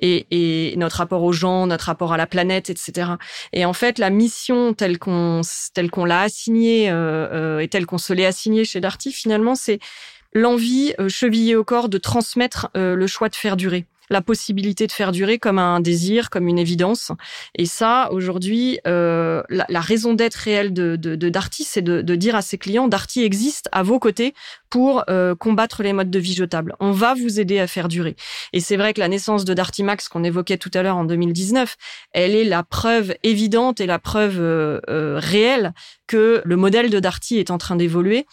et, 0.02 0.26
et 0.32 0.76
notre 0.78 0.98
rapport 0.98 1.24
aux 1.24 1.34
gens, 1.34 1.68
notre 1.68 1.86
rapport 1.86 2.14
à 2.14 2.18
la 2.18 2.28
planète, 2.28 2.70
etc. 2.70 3.12
Et 3.54 3.66
en 3.66 3.74
fait, 3.78 4.00
la 4.00 4.10
mission 4.10 4.74
telle 4.74 5.00
qu'on 5.00 5.42
telle 5.74 5.90
qu'on 5.90 6.06
l'a 6.06 6.22
assignée 6.22 6.90
euh, 6.90 7.28
euh, 7.32 7.60
et 7.60 7.68
telle 7.68 7.86
qu'on 7.86 7.98
se 7.98 8.12
l'est 8.12 8.26
assignée 8.26 8.66
chez 8.66 8.82
Darty, 8.82 9.12
finalement, 9.12 9.56
c'est 9.56 9.80
l'envie 10.34 10.94
euh, 11.00 11.08
chevillée 11.08 11.56
au 11.56 11.64
corps 11.64 11.88
de 11.88 11.98
transmettre 11.98 12.70
le 12.76 13.08
choix 13.08 13.30
de 13.30 13.36
faire 13.36 13.56
durer 13.56 13.86
la 14.10 14.22
possibilité 14.22 14.88
de 14.88 14.92
faire 14.92 15.12
durer 15.12 15.38
comme 15.38 15.60
un 15.60 15.80
désir, 15.80 16.30
comme 16.30 16.48
une 16.48 16.60
évidence. 16.60 17.12
Et 17.56 17.66
ça, 17.66 18.10
aujourd'hui, 18.12 18.80
euh, 18.88 19.44
la, 19.50 19.82
raison 19.82 20.14
d'être 20.14 20.36
réelle 20.36 20.74
de, 20.74 20.96
de, 20.96 21.16
de 21.16 21.30
Darty, 21.30 21.64
c'est 21.64 21.82
de, 21.82 22.02
de, 22.02 22.16
dire 22.16 22.36
à 22.36 22.42
ses 22.42 22.58
clients, 22.58 22.88
Darty 22.88 23.24
existe 23.24 23.70
à 23.72 23.84
vos 23.84 24.00
côtés 24.00 24.34
pour 24.70 25.04
euh, 25.10 25.36
combattre 25.36 25.84
les 25.84 25.94
modes 25.94 26.12
de 26.12 26.20
vie 26.20 26.34
jetables. 26.34 26.76
On 26.80 26.92
va 26.92 27.14
vous 27.14 27.40
aider 27.40 27.60
à 27.60 27.68
faire 27.68 27.88
durer. 27.88 28.16
Et 28.54 28.60
c'est 28.60 28.78
vrai 28.78 28.94
que 28.94 29.00
la 29.00 29.08
naissance 29.08 29.46
de 29.46 29.54
Darty 29.54 29.84
Max, 29.84 30.10
qu'on 30.10 30.24
évoquait 30.24 30.58
tout 30.58 30.72
à 30.74 30.84
l'heure 30.84 30.98
en 30.98 31.06
2019, 31.06 31.76
elle 32.12 32.36
est 32.36 32.44
la 32.44 32.64
preuve 32.64 33.16
évidente 33.24 33.82
et 33.82 33.86
la 33.86 34.00
preuve 34.00 34.40
euh, 34.40 34.80
euh 34.90 35.20
réelle 35.20 35.74
que 36.06 36.42
le 36.46 36.56
modèle 36.56 36.90
de 36.90 37.00
Darty 37.00 37.38
est 37.38 37.52
en 37.52 37.58
train 37.58 37.76
d'évoluer 37.76 38.26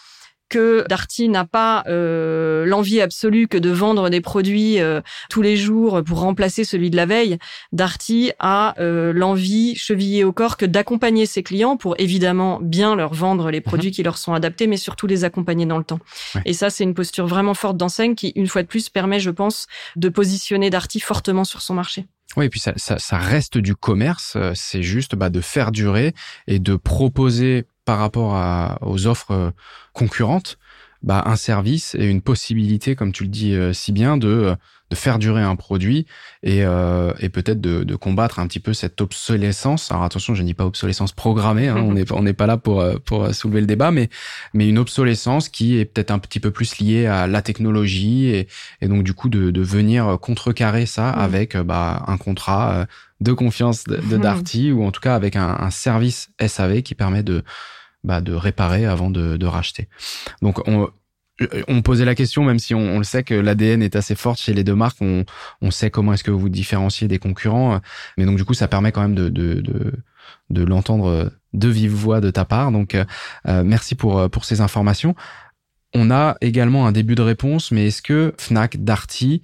que 0.48 0.84
Darty 0.88 1.28
n'a 1.28 1.44
pas 1.44 1.84
euh, 1.86 2.64
l'envie 2.66 3.00
absolue 3.00 3.48
que 3.48 3.58
de 3.58 3.70
vendre 3.70 4.10
des 4.10 4.20
produits 4.20 4.80
euh, 4.80 5.00
tous 5.30 5.42
les 5.42 5.56
jours 5.56 6.02
pour 6.04 6.20
remplacer 6.20 6.64
celui 6.64 6.90
de 6.90 6.96
la 6.96 7.06
veille. 7.06 7.38
Darty 7.72 8.32
a 8.38 8.74
euh, 8.78 9.12
l'envie 9.12 9.74
chevillée 9.76 10.24
au 10.24 10.32
corps 10.32 10.56
que 10.56 10.66
d'accompagner 10.66 11.26
ses 11.26 11.42
clients 11.42 11.76
pour 11.76 11.94
évidemment 11.98 12.58
bien 12.62 12.96
leur 12.96 13.14
vendre 13.14 13.50
les 13.50 13.60
produits 13.60 13.88
mhm. 13.88 13.94
qui 13.94 14.02
leur 14.02 14.18
sont 14.18 14.34
adaptés, 14.34 14.66
mais 14.66 14.76
surtout 14.76 15.06
les 15.06 15.24
accompagner 15.24 15.66
dans 15.66 15.78
le 15.78 15.84
temps. 15.84 16.00
Et 16.44 16.52
ça, 16.52 16.70
c'est 16.70 16.84
une 16.84 16.94
posture 16.94 17.26
vraiment 17.26 17.54
forte 17.54 17.76
d'enseigne 17.76 18.14
qui, 18.14 18.32
une 18.36 18.46
fois 18.46 18.62
de 18.62 18.68
plus, 18.68 18.88
permet, 18.88 19.20
je 19.20 19.30
pense, 19.30 19.66
de 19.96 20.08
positionner 20.08 20.70
Darty 20.70 21.00
fortement 21.00 21.44
sur 21.44 21.62
son 21.62 21.74
marché. 21.74 22.06
Oui, 22.36 22.46
et 22.46 22.48
puis 22.48 22.60
ça, 22.60 22.72
ça, 22.76 22.98
ça 22.98 23.18
reste 23.18 23.58
du 23.58 23.76
commerce. 23.76 24.36
C'est 24.54 24.82
juste 24.82 25.14
bah, 25.14 25.30
de 25.30 25.40
faire 25.40 25.70
durer 25.70 26.14
et 26.46 26.58
de 26.58 26.76
proposer 26.76 27.64
par 27.84 27.98
rapport 27.98 28.34
aux 28.82 29.06
offres 29.06 29.32
euh, 29.32 29.50
concurrentes, 29.92 30.58
bah, 31.04 31.22
un 31.26 31.36
service 31.36 31.94
et 31.94 32.06
une 32.06 32.22
possibilité, 32.22 32.96
comme 32.96 33.12
tu 33.12 33.24
le 33.24 33.28
dis 33.28 33.54
euh, 33.54 33.74
si 33.74 33.92
bien, 33.92 34.16
de, 34.16 34.28
euh, 34.28 34.54
de 34.88 34.96
faire 34.96 35.18
durer 35.18 35.42
un 35.42 35.54
produit 35.54 36.06
et, 36.42 36.64
euh, 36.64 37.12
et 37.20 37.28
peut-être 37.28 37.60
de, 37.60 37.84
de, 37.84 37.94
combattre 37.94 38.38
un 38.38 38.46
petit 38.46 38.58
peu 38.58 38.72
cette 38.72 39.00
obsolescence. 39.02 39.92
Alors 39.92 40.04
attention, 40.04 40.34
je 40.34 40.40
ne 40.40 40.46
dis 40.46 40.54
pas 40.54 40.64
obsolescence 40.64 41.12
programmée, 41.12 41.68
hein, 41.68 41.76
on 41.76 41.92
n'est 41.92 42.10
on 42.12 42.22
n'est 42.22 42.32
pas 42.32 42.46
là 42.46 42.56
pour, 42.56 42.82
pour 43.04 43.34
soulever 43.34 43.60
le 43.60 43.66
débat, 43.66 43.90
mais, 43.90 44.08
mais 44.54 44.66
une 44.66 44.78
obsolescence 44.78 45.50
qui 45.50 45.78
est 45.78 45.84
peut-être 45.84 46.10
un 46.10 46.18
petit 46.18 46.40
peu 46.40 46.50
plus 46.50 46.78
liée 46.78 47.04
à 47.04 47.26
la 47.26 47.42
technologie 47.42 48.28
et, 48.28 48.48
et 48.80 48.88
donc 48.88 49.04
du 49.04 49.12
coup 49.12 49.28
de, 49.28 49.50
de 49.50 49.62
venir 49.62 50.18
contrecarrer 50.22 50.86
ça 50.86 51.12
mmh. 51.12 51.18
avec 51.18 51.56
bah, 51.58 52.02
un 52.06 52.16
contrat 52.16 52.86
de 53.20 53.32
confiance 53.32 53.84
de, 53.84 53.96
de. 53.96 54.16
Darty 54.24 54.72
ou 54.72 54.84
en 54.84 54.90
tout 54.90 55.02
cas 55.02 55.14
avec 55.14 55.36
un, 55.36 55.56
un 55.60 55.70
service 55.70 56.30
SAV 56.40 56.80
qui 56.80 56.94
permet 56.94 57.22
de 57.22 57.44
bah, 58.04 58.20
de 58.20 58.32
réparer 58.32 58.86
avant 58.86 59.10
de, 59.10 59.36
de 59.36 59.46
racheter. 59.46 59.88
Donc 60.42 60.66
on, 60.68 60.88
on 61.66 61.82
posait 61.82 62.04
la 62.04 62.14
question, 62.14 62.44
même 62.44 62.60
si 62.60 62.74
on, 62.74 62.94
on 62.94 62.98
le 62.98 63.04
sait 63.04 63.24
que 63.24 63.34
l'ADN 63.34 63.82
est 63.82 63.96
assez 63.96 64.14
fort 64.14 64.36
chez 64.36 64.54
les 64.54 64.62
deux 64.62 64.76
marques, 64.76 64.98
on, 65.00 65.24
on 65.60 65.70
sait 65.72 65.90
comment 65.90 66.12
est-ce 66.12 66.22
que 66.22 66.30
vous 66.30 66.38
vous 66.38 66.48
différenciez 66.48 67.08
des 67.08 67.18
concurrents, 67.18 67.80
mais 68.16 68.24
donc 68.24 68.36
du 68.36 68.44
coup 68.44 68.54
ça 68.54 68.68
permet 68.68 68.92
quand 68.92 69.02
même 69.02 69.16
de, 69.16 69.28
de, 69.28 69.60
de, 69.60 69.92
de 70.50 70.62
l'entendre 70.62 71.32
de 71.52 71.68
vive 71.68 71.92
voix 71.92 72.20
de 72.20 72.30
ta 72.30 72.44
part. 72.44 72.70
Donc 72.70 72.94
euh, 72.94 73.04
merci 73.64 73.96
pour, 73.96 74.30
pour 74.30 74.44
ces 74.44 74.60
informations. 74.60 75.16
On 75.94 76.10
a 76.10 76.36
également 76.40 76.86
un 76.86 76.92
début 76.92 77.14
de 77.14 77.22
réponse, 77.22 77.70
mais 77.70 77.86
est-ce 77.86 78.02
que 78.02 78.34
Fnac, 78.38 78.82
Darty, 78.82 79.42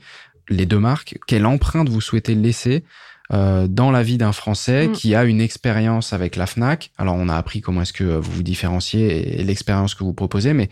les 0.48 0.66
deux 0.66 0.80
marques, 0.80 1.16
quelle 1.28 1.46
empreinte 1.46 1.88
vous 1.88 2.00
souhaitez 2.00 2.34
laisser 2.34 2.84
euh, 3.32 3.66
dans 3.68 3.90
la 3.90 4.02
vie 4.02 4.18
d'un 4.18 4.32
Français 4.32 4.88
mm. 4.88 4.92
qui 4.92 5.14
a 5.14 5.24
une 5.24 5.40
expérience 5.40 6.12
avec 6.12 6.36
la 6.36 6.46
Fnac. 6.46 6.90
Alors 6.98 7.16
on 7.16 7.28
a 7.28 7.36
appris 7.36 7.60
comment 7.60 7.82
est-ce 7.82 7.92
que 7.92 8.04
vous 8.04 8.32
vous 8.32 8.42
différenciez 8.42 9.40
et 9.40 9.44
l'expérience 9.44 9.94
que 9.94 10.04
vous 10.04 10.14
proposez, 10.14 10.52
mais 10.52 10.68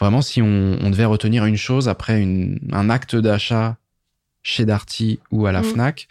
vraiment 0.00 0.22
si 0.22 0.42
on, 0.42 0.78
on 0.80 0.90
devait 0.90 1.04
retenir 1.04 1.44
une 1.46 1.56
chose 1.56 1.88
après 1.88 2.20
une, 2.20 2.58
un 2.72 2.90
acte 2.90 3.16
d'achat 3.16 3.76
chez 4.42 4.64
Darty 4.64 5.20
ou 5.30 5.46
à 5.46 5.52
la 5.52 5.62
mm. 5.62 5.64
Fnac, 5.64 6.08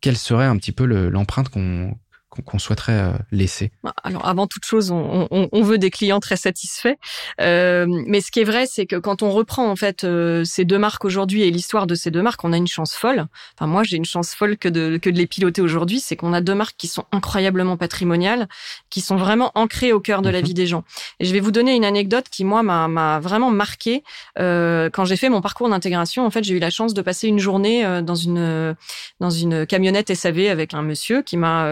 quelle 0.00 0.16
serait 0.16 0.46
un 0.46 0.56
petit 0.56 0.72
peu 0.72 0.84
l'empreinte 0.84 1.48
qu'on 1.48 1.96
qu'on 2.40 2.58
souhaiterait 2.58 3.12
laisser 3.30 3.70
bah, 3.84 3.92
Alors 4.02 4.26
avant 4.26 4.46
toute 4.46 4.64
chose, 4.64 4.90
on, 4.90 5.28
on, 5.30 5.48
on 5.52 5.62
veut 5.62 5.78
des 5.78 5.90
clients 5.90 6.20
très 6.20 6.36
satisfaits. 6.36 6.96
Euh, 7.40 7.86
mais 8.06 8.20
ce 8.20 8.30
qui 8.30 8.40
est 8.40 8.44
vrai, 8.44 8.66
c'est 8.66 8.86
que 8.86 8.96
quand 8.96 9.22
on 9.22 9.30
reprend 9.30 9.70
en 9.70 9.76
fait 9.76 10.04
euh, 10.04 10.44
ces 10.44 10.64
deux 10.64 10.78
marques 10.78 11.04
aujourd'hui 11.04 11.42
et 11.42 11.50
l'histoire 11.50 11.86
de 11.86 11.94
ces 11.94 12.10
deux 12.10 12.22
marques, 12.22 12.44
on 12.44 12.52
a 12.52 12.56
une 12.56 12.66
chance 12.66 12.94
folle. 12.94 13.26
Enfin 13.56 13.66
moi, 13.66 13.82
j'ai 13.82 13.96
une 13.96 14.04
chance 14.04 14.34
folle 14.34 14.56
que 14.56 14.68
de 14.68 14.98
que 15.00 15.10
de 15.10 15.16
les 15.16 15.26
piloter 15.26 15.60
aujourd'hui. 15.60 16.00
C'est 16.00 16.16
qu'on 16.16 16.32
a 16.32 16.40
deux 16.40 16.54
marques 16.54 16.76
qui 16.76 16.88
sont 16.88 17.04
incroyablement 17.12 17.76
patrimoniales, 17.76 18.48
qui 18.90 19.00
sont 19.00 19.16
vraiment 19.16 19.52
ancrées 19.54 19.92
au 19.92 20.00
cœur 20.00 20.22
de 20.22 20.30
la 20.30 20.40
mhm. 20.40 20.46
vie 20.46 20.54
des 20.54 20.66
gens. 20.66 20.84
Et 21.20 21.24
je 21.24 21.32
vais 21.32 21.40
vous 21.40 21.52
donner 21.52 21.74
une 21.74 21.84
anecdote 21.84 22.26
qui 22.30 22.44
moi 22.44 22.62
m'a 22.62 23.20
vraiment 23.20 23.50
marqué 23.50 24.02
euh, 24.38 24.90
quand 24.90 25.04
j'ai 25.04 25.16
fait 25.16 25.28
mon 25.28 25.40
parcours 25.40 25.68
d'intégration. 25.68 26.24
En 26.24 26.30
fait, 26.30 26.44
j'ai 26.44 26.54
eu 26.54 26.58
la 26.58 26.70
chance 26.70 26.94
de 26.94 27.02
passer 27.02 27.28
une 27.28 27.38
journée 27.38 28.02
dans 28.02 28.14
une 28.14 28.76
dans 29.20 29.30
une 29.30 29.66
camionnette 29.66 30.14
SAV 30.14 30.48
avec 30.48 30.74
un 30.74 30.82
monsieur 30.82 31.22
qui 31.22 31.36
m'a 31.36 31.66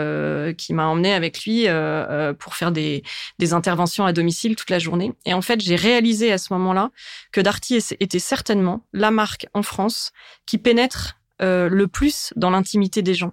qui 0.53 0.75
m'a 0.75 0.87
emmené 0.87 1.13
avec 1.13 1.45
lui 1.45 1.67
euh, 1.67 2.07
euh, 2.11 2.33
pour 2.33 2.55
faire 2.55 2.73
des, 2.73 3.03
des 3.39 3.53
interventions 3.53 4.05
à 4.05 4.13
domicile 4.13 4.57
toute 4.57 4.71
la 4.71 4.79
journée. 4.79 5.13
Et 5.27 5.35
en 5.35 5.43
fait, 5.43 5.61
j'ai 5.61 5.77
réalisé 5.77 6.33
à 6.33 6.39
ce 6.39 6.53
moment-là 6.53 6.91
que 7.33 7.41
Darty 7.41 7.79
était 8.01 8.19
certainement 8.19 8.85
la 8.93 9.11
marque 9.11 9.47
en 9.55 9.63
France 9.63 10.13
qui 10.47 10.59
pénètre 10.59 11.17
euh, 11.43 11.69
le 11.69 11.87
plus 11.87 12.33
dans 12.37 12.51
l'intimité 12.51 13.03
des 13.03 13.15
gens. 13.15 13.33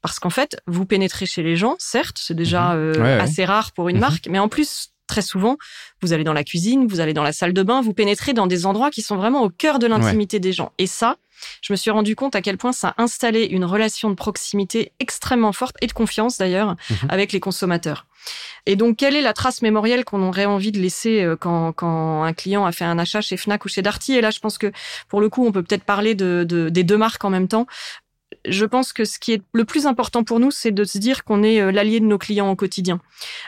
Parce 0.00 0.18
qu'en 0.18 0.30
fait, 0.30 0.60
vous 0.66 0.86
pénétrez 0.86 1.26
chez 1.26 1.42
les 1.42 1.56
gens, 1.56 1.76
certes, 1.78 2.18
c'est 2.20 2.34
déjà 2.34 2.74
mhm. 2.74 3.02
assez 3.02 3.44
rare 3.44 3.72
pour 3.72 3.88
une 3.88 3.96
mhm. 3.96 4.00
marque, 4.00 4.28
mais 4.28 4.38
en 4.38 4.48
plus, 4.48 4.92
très 5.08 5.22
souvent, 5.22 5.56
vous 6.02 6.12
allez 6.12 6.22
dans 6.22 6.32
la 6.32 6.44
cuisine, 6.44 6.86
vous 6.86 7.00
allez 7.00 7.14
dans 7.14 7.24
la 7.24 7.32
salle 7.32 7.52
de 7.52 7.62
bain, 7.64 7.80
vous 7.80 7.94
pénétrez 7.94 8.34
dans 8.34 8.46
des 8.46 8.66
endroits 8.66 8.90
qui 8.90 9.02
sont 9.02 9.16
vraiment 9.16 9.42
au 9.42 9.48
cœur 9.48 9.80
de 9.80 9.86
l'intimité 9.88 10.38
des 10.38 10.52
gens. 10.52 10.72
Et 10.78 10.86
ça, 10.86 11.16
je 11.62 11.72
me 11.72 11.76
suis 11.76 11.90
rendu 11.90 12.16
compte 12.16 12.34
à 12.34 12.42
quel 12.42 12.56
point 12.56 12.72
ça 12.72 12.94
a 12.96 13.02
installé 13.02 13.44
une 13.44 13.64
relation 13.64 14.10
de 14.10 14.14
proximité 14.14 14.92
extrêmement 15.00 15.52
forte 15.52 15.76
et 15.80 15.86
de 15.86 15.92
confiance 15.92 16.38
d'ailleurs 16.38 16.76
mhm. 16.90 17.08
avec 17.08 17.32
les 17.32 17.40
consommateurs. 17.40 18.06
Et 18.66 18.76
donc, 18.76 18.96
quelle 18.96 19.16
est 19.16 19.22
la 19.22 19.32
trace 19.32 19.62
mémorielle 19.62 20.04
qu'on 20.04 20.22
aurait 20.22 20.44
envie 20.44 20.72
de 20.72 20.78
laisser 20.78 21.22
euh, 21.22 21.36
quand, 21.36 21.72
quand 21.72 22.22
un 22.22 22.32
client 22.32 22.66
a 22.66 22.72
fait 22.72 22.84
un 22.84 22.98
achat 22.98 23.20
chez 23.20 23.36
Fnac 23.36 23.64
ou 23.64 23.68
chez 23.68 23.82
Darty? 23.82 24.14
Et 24.14 24.20
là, 24.20 24.30
je 24.30 24.40
pense 24.40 24.58
que 24.58 24.72
pour 25.08 25.20
le 25.20 25.28
coup, 25.28 25.46
on 25.46 25.52
peut 25.52 25.62
peut-être 25.62 25.84
parler 25.84 26.14
de, 26.14 26.44
de, 26.46 26.68
des 26.68 26.84
deux 26.84 26.98
marques 26.98 27.24
en 27.24 27.30
même 27.30 27.48
temps. 27.48 27.66
Je 28.46 28.64
pense 28.64 28.92
que 28.92 29.04
ce 29.04 29.18
qui 29.18 29.32
est 29.32 29.42
le 29.52 29.64
plus 29.64 29.86
important 29.86 30.24
pour 30.24 30.40
nous, 30.40 30.50
c'est 30.50 30.70
de 30.70 30.84
se 30.84 30.98
dire 30.98 31.24
qu'on 31.24 31.42
est 31.42 31.60
euh, 31.60 31.72
l'allié 31.72 32.00
de 32.00 32.04
nos 32.04 32.18
clients 32.18 32.50
au 32.50 32.56
quotidien. 32.56 33.00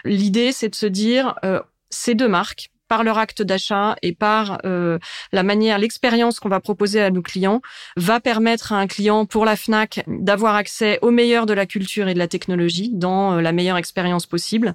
L'idée, 0.05 0.53
c'est 0.53 0.69
de 0.69 0.75
se 0.75 0.87
dire, 0.87 1.35
euh, 1.45 1.61
ces 1.91 2.15
deux 2.15 2.29
marques, 2.29 2.71
par 2.91 3.05
leur 3.05 3.19
acte 3.19 3.41
d'achat 3.41 3.95
et 4.03 4.13
par 4.13 4.59
euh, 4.65 4.99
la 5.31 5.45
manière, 5.45 5.79
l'expérience 5.79 6.41
qu'on 6.41 6.49
va 6.49 6.59
proposer 6.59 7.01
à 7.01 7.11
nos 7.11 7.23
clients, 7.23 7.63
va 7.97 8.19
permettre 8.19 8.73
à 8.73 8.79
un 8.79 8.89
client 8.89 9.27
pour 9.27 9.45
la 9.45 9.55
Fnac 9.55 10.03
d'avoir 10.09 10.57
accès 10.57 10.99
au 11.01 11.13
meilleur 11.13 11.47
de 11.47 11.53
la 11.53 11.67
culture 11.67 12.09
et 12.09 12.15
de 12.15 12.19
la 12.19 12.27
technologie 12.27 12.91
dans 12.93 13.35
euh, 13.35 13.41
la 13.43 13.53
meilleure 13.53 13.77
expérience 13.77 14.27
possible, 14.27 14.75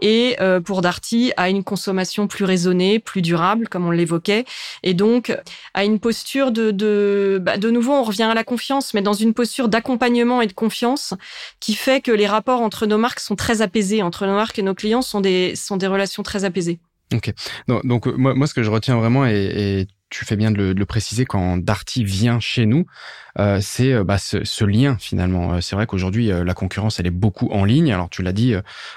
et 0.00 0.36
euh, 0.40 0.60
pour 0.60 0.82
Darty 0.82 1.32
à 1.36 1.50
une 1.50 1.62
consommation 1.62 2.26
plus 2.26 2.44
raisonnée, 2.44 2.98
plus 2.98 3.22
durable, 3.22 3.68
comme 3.68 3.86
on 3.86 3.92
l'évoquait, 3.92 4.44
et 4.82 4.92
donc 4.92 5.32
à 5.72 5.84
une 5.84 6.00
posture 6.00 6.50
de 6.50 6.72
de, 6.72 7.38
bah, 7.40 7.58
de 7.58 7.70
nouveau 7.70 7.92
on 7.92 8.02
revient 8.02 8.24
à 8.24 8.34
la 8.34 8.42
confiance, 8.42 8.92
mais 8.92 9.02
dans 9.02 9.12
une 9.12 9.34
posture 9.34 9.68
d'accompagnement 9.68 10.40
et 10.42 10.48
de 10.48 10.52
confiance 10.52 11.14
qui 11.60 11.74
fait 11.74 12.00
que 12.00 12.10
les 12.10 12.26
rapports 12.26 12.60
entre 12.60 12.86
nos 12.86 12.98
marques 12.98 13.20
sont 13.20 13.36
très 13.36 13.62
apaisés, 13.62 14.02
entre 14.02 14.26
nos 14.26 14.34
marques 14.34 14.58
et 14.58 14.62
nos 14.62 14.74
clients 14.74 15.02
sont 15.02 15.20
des 15.20 15.54
sont 15.54 15.76
des 15.76 15.86
relations 15.86 16.24
très 16.24 16.44
apaisées. 16.44 16.80
Ok. 17.14 17.32
Donc, 17.68 17.86
donc 17.86 18.06
euh, 18.06 18.14
moi, 18.16 18.34
moi, 18.34 18.46
ce 18.46 18.54
que 18.54 18.62
je 18.62 18.70
retiens 18.70 18.96
vraiment, 18.96 19.26
et, 19.26 19.32
et 19.32 19.86
tu 20.12 20.26
fais 20.26 20.36
bien 20.36 20.50
de 20.50 20.58
le, 20.58 20.74
de 20.74 20.78
le, 20.78 20.86
préciser, 20.86 21.24
quand 21.24 21.56
Darty 21.56 22.04
vient 22.04 22.38
chez 22.38 22.66
nous, 22.66 22.84
euh, 23.38 23.60
c'est 23.62 23.94
euh, 23.94 24.04
bah, 24.04 24.18
ce, 24.18 24.44
ce, 24.44 24.64
lien 24.64 24.96
finalement. 25.00 25.54
Euh, 25.54 25.60
c'est 25.62 25.74
vrai 25.74 25.86
qu'aujourd'hui, 25.86 26.26
la 26.26 26.54
concurrence, 26.54 27.00
elle 27.00 27.06
est 27.06 27.10
beaucoup 27.10 27.48
en 27.50 27.64
ligne. 27.64 27.92
Alors 27.92 28.10
tu 28.10 28.22
l'as 28.22 28.32
dit, 28.32 28.54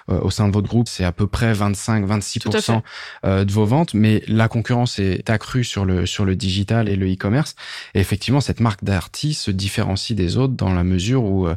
au 0.08 0.30
sein 0.30 0.48
de 0.48 0.54
votre 0.54 0.68
groupe, 0.68 0.88
c'est 0.88 1.06
à 1.06 1.12
peu 1.12 1.26
près 1.28 1.54
25-26% 1.54 2.82
de 3.24 3.52
vos 3.52 3.66
ventes, 3.66 3.94
mais 3.94 4.24
la 4.28 4.48
concurrence 4.48 5.00
est 5.00 5.30
accrue 5.30 5.64
sur 5.64 5.86
le 5.86 6.06
sur 6.06 6.26
le 6.26 6.36
digital 6.36 6.90
et 6.90 6.96
le 6.96 7.12
e-commerce. 7.12 7.56
Et 7.94 8.00
effectivement, 8.00 8.42
cette 8.42 8.60
marque 8.60 8.84
Darty 8.84 9.34
se 9.34 9.52
différencie 9.52 10.16
des 10.16 10.38
autres 10.38 10.54
dans 10.54 10.74
la 10.74 10.84
mesure 10.84 11.24
où 11.24 11.48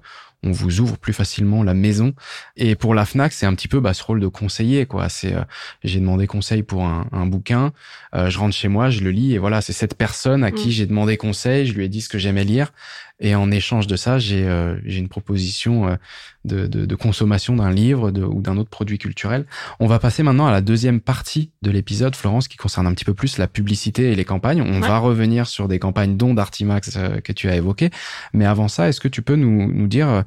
on 0.45 0.53
vous 0.53 0.81
ouvre 0.81 0.99
plus 0.99 1.13
facilement 1.13 1.63
la 1.63 1.75
maison. 1.75 2.15
Et 2.57 2.77
pour 2.77 2.95
la 2.95 3.05
Fnac, 3.05 3.33
c'est 3.33 3.47
un 3.47 3.55
petit 3.55 3.69
peu 3.69 3.81
bah, 3.81 3.95
ce 3.95 4.03
rôle 4.03 4.21
de 4.21 4.29
conseiller, 4.29 4.87
quoi. 4.87 5.09
C'est 5.09 5.35
euh, 5.35 5.43
j'ai 5.83 6.01
demandé 6.01 6.27
conseil 6.27 6.63
pour 6.63 6.85
un, 6.85 7.07
un 7.13 7.27
bouquin, 7.27 7.73
euh, 8.15 8.31
je 8.31 8.39
rentre 8.39 8.55
chez 8.55 8.69
moi, 8.69 8.91
je 8.91 9.01
le 9.01 9.11
lis 9.11 9.35
et 9.35 9.39
voilà, 9.39 9.61
c'est 9.61 9.73
cette 9.73 9.97
personne 9.97 10.45
à 10.45 10.53
qui 10.53 10.69
mm. 10.69 10.73
j'ai 10.73 10.87
demandé 10.87 11.17
conseil, 11.17 11.67
je 11.67 11.75
lui 11.75 11.85
ai 11.85 11.89
dit 11.89 12.01
ce 12.01 12.09
que 12.09 12.19
j'aimais 12.19 12.45
lire 12.45 12.73
et 13.21 13.35
en 13.35 13.51
échange 13.51 13.87
de 13.87 13.97
ça, 13.97 14.19
j'ai 14.19 14.47
euh, 14.47 14.79
j'ai 14.85 14.99
une 14.99 15.09
proposition 15.09 15.89
euh, 15.89 15.97
de, 16.45 16.67
de, 16.67 16.87
de, 16.87 16.95
consommation 16.95 17.57
d'un 17.57 17.71
livre 17.71 18.13
de, 18.13 18.23
ou 18.23 18.41
d'un 18.41 18.57
autre 18.57 18.71
produit 18.71 18.99
culturel. 18.99 19.45
On 19.81 19.89
va 19.89 19.99
passer 19.99 20.23
maintenant 20.23 20.47
à 20.47 20.53
la 20.53 20.61
deuxième 20.61 21.01
partie 21.01 21.51
de 21.63 21.71
l'épisode, 21.73 22.15
Florence, 22.15 22.47
qui 22.47 22.57
concerne 22.57 22.87
un 22.87 22.95
petit 22.95 23.05
peu 23.05 23.15
plus 23.15 23.39
la 23.39 23.49
publicité 23.49 24.13
et 24.13 24.15
les 24.15 24.25
campagnes. 24.25 24.63
On 24.63 24.81
va 24.81 24.99
revenir 24.99 25.49
sur 25.49 25.67
des 25.67 25.81
campagnes 25.81 26.17
dont 26.17 26.33
d'Artimax 26.33 26.97
euh, 26.97 27.21
que 27.21 27.33
tu 27.33 27.49
as 27.49 27.57
évoquées. 27.57 27.91
Mais 28.35 28.45
avant 28.45 28.69
ça, 28.69 28.89
est-ce 28.89 29.01
que 29.01 29.09
tu 29.09 29.23
peux 29.23 29.37
nous, 29.37 29.73
nous 29.73 29.89
dire 29.89 30.23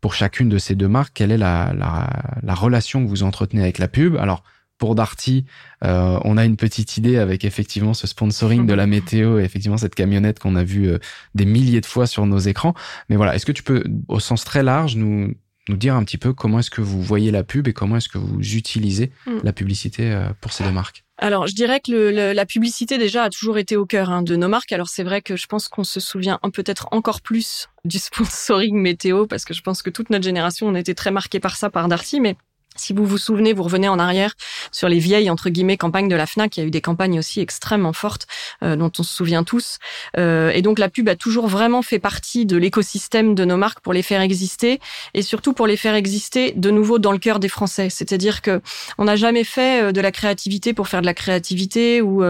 pour 0.00 0.14
chacune 0.14 0.48
de 0.48 0.58
ces 0.58 0.74
deux 0.74 0.88
marques, 0.88 1.12
quelle 1.14 1.30
est 1.30 1.38
la, 1.38 1.72
la, 1.72 2.10
la 2.42 2.54
relation 2.54 3.04
que 3.04 3.08
vous 3.08 3.22
entretenez 3.22 3.62
avec 3.62 3.78
la 3.78 3.88
pub? 3.88 4.16
Alors, 4.16 4.42
pour 4.78 4.94
Darty, 4.94 5.44
euh, 5.84 6.18
on 6.24 6.36
a 6.36 6.44
une 6.44 6.56
petite 6.56 6.96
idée 6.96 7.18
avec 7.18 7.44
effectivement 7.44 7.94
ce 7.94 8.06
sponsoring 8.06 8.66
de 8.66 8.74
la 8.74 8.86
météo 8.86 9.38
et 9.38 9.44
effectivement 9.44 9.76
cette 9.76 9.94
camionnette 9.94 10.38
qu'on 10.38 10.56
a 10.56 10.64
vue 10.64 10.88
euh, 10.88 10.98
des 11.34 11.44
milliers 11.44 11.80
de 11.80 11.86
fois 11.86 12.06
sur 12.06 12.26
nos 12.26 12.38
écrans. 12.38 12.74
Mais 13.08 13.16
voilà, 13.16 13.34
est-ce 13.34 13.46
que 13.46 13.52
tu 13.52 13.62
peux, 13.62 13.84
au 14.08 14.20
sens 14.20 14.44
très 14.44 14.62
large, 14.62 14.96
nous, 14.96 15.32
nous 15.68 15.76
dire 15.76 15.94
un 15.94 16.04
petit 16.04 16.18
peu 16.18 16.32
comment 16.32 16.58
est-ce 16.58 16.70
que 16.70 16.80
vous 16.80 17.02
voyez 17.02 17.30
la 17.30 17.44
pub 17.44 17.68
et 17.68 17.72
comment 17.72 17.96
est-ce 17.96 18.08
que 18.08 18.18
vous 18.18 18.38
utilisez 18.40 19.10
mm. 19.26 19.38
la 19.42 19.52
publicité 19.52 20.12
euh, 20.12 20.28
pour 20.40 20.52
ces 20.52 20.64
deux 20.64 20.72
marques? 20.72 21.04
Alors, 21.16 21.46
je 21.46 21.54
dirais 21.54 21.80
que 21.80 21.92
le, 21.92 22.32
la 22.32 22.44
publicité 22.44 22.98
déjà 22.98 23.24
a 23.24 23.30
toujours 23.30 23.56
été 23.56 23.76
au 23.76 23.86
cœur 23.86 24.10
hein, 24.10 24.22
de 24.22 24.34
nos 24.34 24.48
marques. 24.48 24.72
Alors, 24.72 24.88
c'est 24.88 25.04
vrai 25.04 25.22
que 25.22 25.36
je 25.36 25.46
pense 25.46 25.68
qu'on 25.68 25.84
se 25.84 26.00
souvient 26.00 26.40
peut-être 26.52 26.88
encore 26.90 27.20
plus 27.20 27.68
du 27.84 27.98
sponsoring 28.00 28.76
météo 28.76 29.26
parce 29.26 29.44
que 29.44 29.54
je 29.54 29.62
pense 29.62 29.82
que 29.82 29.90
toute 29.90 30.10
notre 30.10 30.24
génération 30.24 30.66
on 30.66 30.74
a 30.74 30.80
été 30.80 30.94
très 30.94 31.10
marquée 31.10 31.40
par 31.40 31.56
ça 31.56 31.70
par 31.70 31.88
Darty, 31.88 32.20
mais 32.20 32.36
si 32.76 32.92
vous 32.92 33.06
vous 33.06 33.18
souvenez, 33.18 33.52
vous 33.52 33.62
revenez 33.62 33.88
en 33.88 34.00
arrière 34.00 34.34
sur 34.72 34.88
les 34.88 34.98
vieilles 34.98 35.30
entre 35.30 35.48
guillemets 35.48 35.76
campagnes 35.76 36.08
de 36.08 36.16
la 36.16 36.26
Fnac. 36.26 36.56
Il 36.56 36.60
y 36.60 36.62
a 36.64 36.66
eu 36.66 36.70
des 36.70 36.80
campagnes 36.80 37.20
aussi 37.20 37.40
extrêmement 37.40 37.92
fortes 37.92 38.26
euh, 38.64 38.74
dont 38.74 38.90
on 38.98 39.04
se 39.04 39.14
souvient 39.14 39.44
tous. 39.44 39.78
Euh, 40.18 40.50
et 40.50 40.60
donc 40.60 40.80
la 40.80 40.88
pub 40.88 41.08
a 41.08 41.14
toujours 41.14 41.46
vraiment 41.46 41.82
fait 41.82 42.00
partie 42.00 42.46
de 42.46 42.56
l'écosystème 42.56 43.36
de 43.36 43.44
nos 43.44 43.56
marques 43.56 43.78
pour 43.78 43.92
les 43.92 44.02
faire 44.02 44.20
exister 44.20 44.80
et 45.14 45.22
surtout 45.22 45.52
pour 45.52 45.68
les 45.68 45.76
faire 45.76 45.94
exister 45.94 46.52
de 46.56 46.70
nouveau 46.70 46.98
dans 46.98 47.12
le 47.12 47.18
cœur 47.18 47.38
des 47.38 47.48
Français. 47.48 47.90
C'est-à-dire 47.90 48.42
que 48.42 48.60
on 48.98 49.04
n'a 49.04 49.14
jamais 49.14 49.44
fait 49.44 49.84
euh, 49.84 49.92
de 49.92 50.00
la 50.00 50.10
créativité 50.10 50.72
pour 50.72 50.88
faire 50.88 51.00
de 51.00 51.06
la 51.06 51.14
créativité 51.14 52.02
ou 52.02 52.24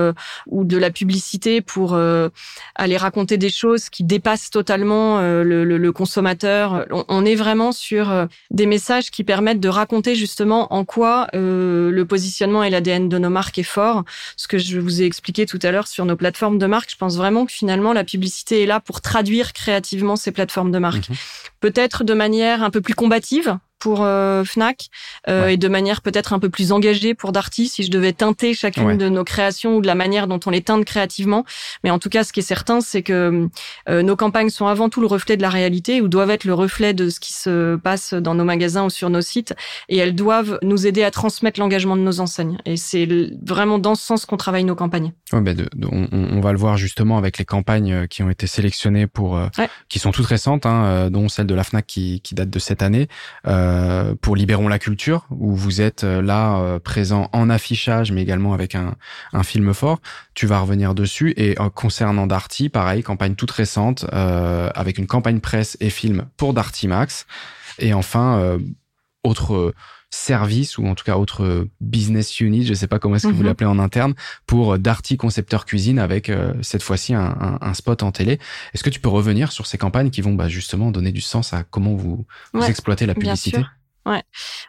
ou 0.46 0.64
de 0.64 0.76
la 0.76 0.90
publicité 0.90 1.60
pour 1.60 1.96
aller 2.74 2.96
raconter 2.96 3.36
des 3.36 3.50
choses 3.50 3.88
qui 3.88 4.02
dépassent 4.04 4.50
totalement 4.50 5.20
le, 5.20 5.64
le, 5.64 5.78
le, 5.78 5.92
consommateur. 5.92 6.86
On, 6.90 7.04
on, 7.08 7.24
est 7.24 7.34
vraiment 7.34 7.72
sur 7.72 8.26
des 8.50 8.66
messages 8.66 9.10
qui 9.10 9.24
permettent 9.24 9.60
de 9.60 9.68
raconter 9.68 10.14
justement 10.14 10.33
justement 10.34 10.74
en 10.74 10.84
quoi 10.84 11.28
euh, 11.36 11.92
le 11.92 12.04
positionnement 12.06 12.64
et 12.64 12.70
l'ADN 12.70 13.08
de 13.08 13.18
nos 13.18 13.30
marques 13.30 13.56
est 13.60 13.62
fort. 13.62 14.02
Ce 14.36 14.48
que 14.48 14.58
je 14.58 14.80
vous 14.80 15.00
ai 15.00 15.04
expliqué 15.04 15.46
tout 15.46 15.60
à 15.62 15.70
l'heure 15.70 15.86
sur 15.86 16.04
nos 16.06 16.16
plateformes 16.16 16.58
de 16.58 16.66
marque, 16.66 16.90
je 16.90 16.96
pense 16.96 17.16
vraiment 17.16 17.46
que 17.46 17.52
finalement 17.52 17.92
la 17.92 18.02
publicité 18.02 18.64
est 18.64 18.66
là 18.66 18.80
pour 18.80 19.00
traduire 19.00 19.52
créativement 19.52 20.16
ces 20.16 20.32
plateformes 20.32 20.72
de 20.72 20.78
marque. 20.80 21.08
Mhm. 21.08 21.16
Peut-être 21.60 22.02
de 22.02 22.14
manière 22.14 22.64
un 22.64 22.70
peu 22.70 22.80
plus 22.80 22.94
combative, 22.94 23.56
pour 23.84 23.98
euh, 24.00 24.44
Fnac 24.44 24.86
euh, 25.28 25.48
et 25.48 25.58
de 25.58 25.68
manière 25.68 26.00
peut-être 26.00 26.32
un 26.32 26.38
peu 26.38 26.48
plus 26.48 26.72
engagée 26.72 27.12
pour 27.12 27.32
Darty 27.32 27.68
si 27.68 27.82
je 27.82 27.90
devais 27.90 28.14
teinter 28.14 28.54
chacune 28.54 28.96
de 28.96 29.10
nos 29.10 29.24
créations 29.24 29.76
ou 29.76 29.82
de 29.82 29.86
la 29.86 29.94
manière 29.94 30.26
dont 30.26 30.40
on 30.46 30.50
les 30.50 30.62
teinte 30.62 30.86
créativement. 30.86 31.44
Mais 31.82 31.90
en 31.90 31.98
tout 31.98 32.08
cas, 32.08 32.24
ce 32.24 32.32
qui 32.32 32.40
est 32.40 32.44
certain, 32.44 32.80
c'est 32.80 33.02
que 33.02 33.46
euh, 33.90 34.02
nos 34.02 34.16
campagnes 34.16 34.48
sont 34.48 34.68
avant 34.68 34.88
tout 34.88 35.02
le 35.02 35.06
reflet 35.06 35.36
de 35.36 35.42
la 35.42 35.50
réalité 35.50 36.00
ou 36.00 36.08
doivent 36.08 36.30
être 36.30 36.44
le 36.44 36.54
reflet 36.54 36.94
de 36.94 37.10
ce 37.10 37.20
qui 37.20 37.34
se 37.34 37.76
passe 37.76 38.14
dans 38.14 38.34
nos 38.34 38.44
magasins 38.44 38.86
ou 38.86 38.90
sur 38.90 39.10
nos 39.10 39.20
sites 39.20 39.54
et 39.90 39.98
elles 39.98 40.14
doivent 40.14 40.58
nous 40.62 40.86
aider 40.86 41.04
à 41.04 41.10
transmettre 41.10 41.60
l'engagement 41.60 41.98
de 41.98 42.00
nos 42.00 42.20
enseignes. 42.20 42.56
Et 42.64 42.78
c'est 42.78 43.06
vraiment 43.44 43.78
dans 43.78 43.96
ce 43.96 44.02
sens 44.02 44.24
qu'on 44.24 44.38
travaille 44.38 44.64
nos 44.64 44.76
campagnes. 44.76 45.12
Ouais, 45.30 45.42
de, 45.42 45.68
on, 45.92 46.08
on, 46.10 46.40
va 46.40 46.52
le 46.52 46.58
voir 46.58 46.78
justement 46.78 47.18
avec 47.18 47.36
les 47.36 47.44
campagnes 47.44 48.06
qui 48.08 48.22
ont 48.22 48.30
été 48.30 48.46
sélectionnées 48.46 49.06
pour, 49.06 49.38
qui 49.90 49.98
sont 49.98 50.10
toutes 50.10 50.24
récentes, 50.24 50.64
hein, 50.64 51.10
dont 51.10 51.28
celle 51.28 51.46
de 51.46 51.54
la 51.54 51.64
Fnac 51.64 51.86
qui, 51.86 52.22
qui 52.22 52.34
date 52.34 52.48
de 52.48 52.58
cette 52.58 52.80
année. 52.80 53.08
Euh, 53.46 53.73
euh, 53.74 54.14
pour 54.20 54.36
Libérons 54.36 54.68
la 54.68 54.78
culture, 54.78 55.26
où 55.30 55.54
vous 55.54 55.80
êtes 55.80 56.04
euh, 56.04 56.22
là 56.22 56.58
euh, 56.58 56.78
présent 56.78 57.28
en 57.32 57.50
affichage, 57.50 58.12
mais 58.12 58.22
également 58.22 58.54
avec 58.54 58.74
un, 58.74 58.94
un, 59.32 59.42
film 59.42 59.74
fort. 59.74 60.00
Tu 60.34 60.46
vas 60.46 60.60
revenir 60.60 60.94
dessus. 60.94 61.34
Et 61.36 61.56
concernant 61.74 62.26
Darty, 62.26 62.68
pareil, 62.68 63.02
campagne 63.02 63.34
toute 63.34 63.50
récente, 63.50 64.04
avec 64.12 64.98
une 64.98 65.06
campagne 65.06 65.40
presse 65.40 65.76
et 65.80 65.90
film 65.90 66.26
pour 66.36 66.54
Darty 66.54 66.88
Max. 66.88 67.26
Et 67.78 67.94
enfin, 67.94 68.58
autre 69.22 69.74
service 70.14 70.78
ou 70.78 70.86
en 70.86 70.94
tout 70.94 71.04
cas 71.04 71.16
autre 71.16 71.68
business 71.80 72.40
unit, 72.40 72.64
je 72.64 72.74
sais 72.74 72.86
pas 72.86 72.98
comment 72.98 73.16
est-ce 73.16 73.26
que 73.26 73.32
vous 73.32 73.40
mhm. 73.40 73.46
l'appelez 73.46 73.66
en 73.66 73.78
interne, 73.78 74.14
pour 74.46 74.78
Darty 74.78 75.16
Concepteur 75.16 75.64
Cuisine 75.66 75.98
avec 75.98 76.30
cette 76.62 76.82
fois-ci 76.82 77.14
un, 77.14 77.36
un, 77.40 77.58
un, 77.60 77.74
spot 77.74 78.02
en 78.02 78.12
télé. 78.12 78.38
Est-ce 78.72 78.84
que 78.84 78.90
tu 78.90 79.00
peux 79.00 79.08
revenir 79.08 79.52
sur 79.52 79.66
ces 79.66 79.78
campagnes 79.78 80.10
qui 80.10 80.20
vont 80.20 80.34
bah, 80.34 80.48
justement 80.48 80.90
donner 80.90 81.12
du 81.12 81.20
sens 81.20 81.52
à 81.52 81.64
comment 81.64 81.94
vous, 81.94 82.24
vous 82.52 82.64
exploitez 82.64 83.06
la 83.06 83.14
publicité? 83.14 83.64
Ouais. 84.06 84.22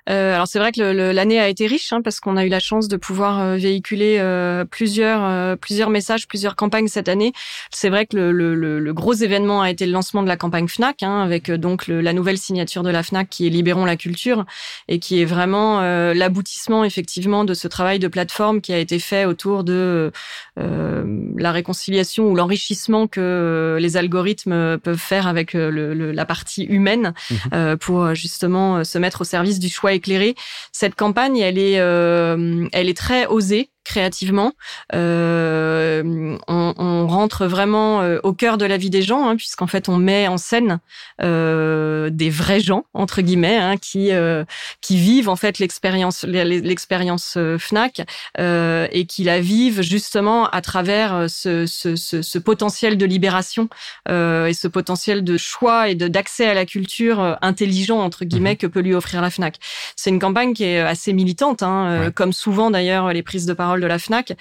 Euh, 0.09 0.33
alors 0.35 0.47
c'est 0.47 0.59
vrai 0.59 0.71
que 0.71 0.81
l'année 0.81 1.39
a 1.39 1.49
été 1.49 1.67
riche 1.67 1.91
hein, 1.91 2.01
parce 2.01 2.21
qu'on 2.21 2.37
a 2.37 2.45
eu 2.45 2.49
la 2.49 2.61
chance 2.61 2.87
de 2.87 2.95
pouvoir 2.95 3.41
euh, 3.41 3.55
véhiculer 3.57 4.17
euh, 4.19 4.63
plusieurs 4.63 5.25
euh, 5.25 5.57
plusieurs 5.57 5.89
messages, 5.89 6.27
plusieurs 6.27 6.55
campagnes 6.55 6.87
cette 6.87 7.09
année. 7.09 7.33
C'est 7.69 7.89
vrai 7.89 8.05
que 8.05 8.15
le, 8.15 8.31
le, 8.31 8.79
le, 8.79 8.93
gros 8.93 9.13
événement 9.13 9.61
a 9.61 9.69
été 9.69 9.85
le 9.85 9.91
lancement 9.91 10.23
de 10.23 10.29
la 10.29 10.37
campagne 10.37 10.69
Fnac, 10.69 11.03
hein, 11.03 11.21
avec 11.21 11.49
euh, 11.49 11.57
donc 11.57 11.87
la 11.87 12.13
nouvelle 12.13 12.37
signature 12.37 12.81
de 12.81 12.89
la 12.89 13.03
Fnac 13.03 13.27
qui 13.29 13.45
est 13.45 13.49
Libérons 13.49 13.83
la 13.83 13.97
culture 13.97 14.45
et 14.87 14.99
qui 14.99 15.21
est 15.21 15.25
vraiment 15.25 15.81
l'aboutissement 16.13 16.83
effectivement 16.83 17.43
de 17.43 17.53
ce 17.53 17.67
travail 17.67 17.99
de 17.99 18.07
plateforme 18.07 18.61
qui 18.61 18.73
a 18.73 18.77
été 18.77 18.99
fait 18.99 19.25
autour 19.25 19.63
de 19.63 20.11
la 20.57 21.51
réconciliation 21.51 22.29
ou 22.29 22.35
l'enrichissement 22.35 23.07
que 23.07 23.77
les 23.79 23.97
algorithmes 23.97 24.77
peuvent 24.77 24.97
faire 24.97 25.27
avec 25.27 25.53
la 25.53 26.25
partie 26.25 26.63
humaine 26.63 27.13
mmh 27.31 27.75
pour 27.79 28.13
justement 28.15 28.83
se 28.83 28.97
mettre 28.97 29.21
au 29.21 29.24
service 29.25 29.59
du 29.59 29.69
choix 29.69 29.93
éclairé. 29.93 30.35
Cette 30.71 30.95
campagne, 30.95 31.37
elle 31.37 31.57
est, 31.57 31.79
euh, 31.79 32.67
elle 32.71 32.89
est 32.89 32.97
très 32.97 33.25
osée 33.27 33.69
créativement. 33.85 34.51
Euh, 34.93 36.37
on, 36.47 36.73
on, 36.77 37.07
rentre 37.07 37.45
vraiment 37.45 38.01
euh, 38.01 38.19
au 38.23 38.33
cœur 38.33 38.57
de 38.57 38.65
la 38.65 38.77
vie 38.77 38.89
des 38.89 39.03
gens, 39.03 39.29
hein, 39.29 39.35
puisqu'en 39.35 39.67
fait 39.67 39.87
on 39.87 39.97
met 39.97 40.27
en 40.27 40.37
scène 40.37 40.79
euh, 41.21 42.09
des 42.09 42.29
vrais 42.29 42.59
gens 42.59 42.85
entre 42.93 43.21
guillemets 43.21 43.57
hein, 43.57 43.77
qui 43.77 44.11
euh, 44.11 44.43
qui 44.81 44.97
vivent 44.97 45.29
en 45.29 45.35
fait 45.35 45.59
l'expérience 45.59 46.23
l'expérience 46.23 47.35
euh, 47.37 47.57
Fnac 47.57 48.01
et 48.37 49.05
qui 49.05 49.23
la 49.23 49.39
vivent 49.39 49.81
justement 49.81 50.49
à 50.49 50.61
travers 50.61 51.29
ce, 51.29 51.65
ce, 51.65 51.95
ce, 51.95 52.21
ce 52.21 52.39
potentiel 52.39 52.97
de 52.97 53.05
libération 53.05 53.69
et 54.09 54.53
ce 54.53 54.67
potentiel 54.67 55.23
de 55.23 55.37
choix 55.37 55.89
et 55.89 55.95
de 55.95 56.07
d'accès 56.07 56.47
à 56.47 56.53
la 56.53 56.65
culture 56.65 57.37
intelligent 57.41 57.99
entre 57.99 58.25
guillemets 58.25 58.53
mmh 58.53 58.55
que 58.55 58.67
peut 58.67 58.79
lui 58.79 58.93
offrir 58.93 59.21
la 59.21 59.29
Fnac. 59.29 59.57
C'est 59.95 60.09
une 60.09 60.19
campagne 60.19 60.53
qui 60.53 60.63
est 60.63 60.79
assez 60.79 61.11
militante, 61.13 61.61
hein, 61.61 62.11
comme 62.15 62.31
souvent 62.31 62.71
d'ailleurs 62.71 63.11
les 63.11 63.21
prises 63.21 63.45
de 63.45 63.53
parole 63.53 63.74
de 63.81 63.87
la 63.87 63.99
Fnac. 63.99 64.35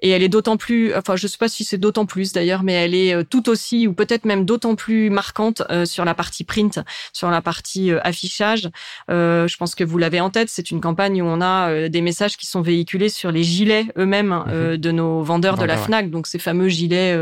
Et 0.00 0.10
elle 0.10 0.22
est 0.22 0.28
d'autant 0.28 0.56
plus, 0.56 0.94
enfin 0.94 1.16
je 1.16 1.26
sais 1.26 1.38
pas 1.38 1.48
si 1.48 1.64
c'est 1.64 1.78
d'autant 1.78 2.06
plus 2.06 2.32
d'ailleurs, 2.32 2.62
mais 2.62 2.72
elle 2.72 2.94
est 2.94 3.14
euh, 3.14 3.24
tout 3.28 3.48
aussi 3.48 3.86
ou 3.88 3.92
peut-être 3.92 4.24
même 4.24 4.44
d'autant 4.44 4.76
plus 4.76 5.10
marquante 5.10 5.62
euh, 5.70 5.84
sur 5.84 6.04
la 6.04 6.14
partie 6.14 6.44
print, 6.44 6.80
sur 7.12 7.30
la 7.30 7.42
partie 7.42 7.90
euh, 7.90 7.98
affichage. 8.04 8.70
je 9.08 9.56
pense 9.56 9.74
que 9.74 9.82
vous 9.82 9.98
l'avez 9.98 10.20
en 10.20 10.30
tête, 10.30 10.48
c'est 10.50 10.70
une 10.70 10.80
campagne 10.80 11.20
où 11.22 11.26
on 11.26 11.40
a 11.40 11.88
des 11.88 12.00
messages 12.00 12.36
qui 12.36 12.46
sont 12.46 12.60
véhiculés 12.60 13.08
sur 13.08 13.32
les 13.32 13.42
gilets 13.42 13.86
eux-mêmes 13.96 14.44
mhm. 14.46 14.76
de 14.76 14.90
nos 14.90 15.22
vendeurs 15.22 15.56
de 15.56 15.64
la 15.64 15.76
Fnac, 15.76 16.10
donc 16.10 16.26
ces 16.26 16.38
fameux 16.38 16.68
gilets 16.68 17.16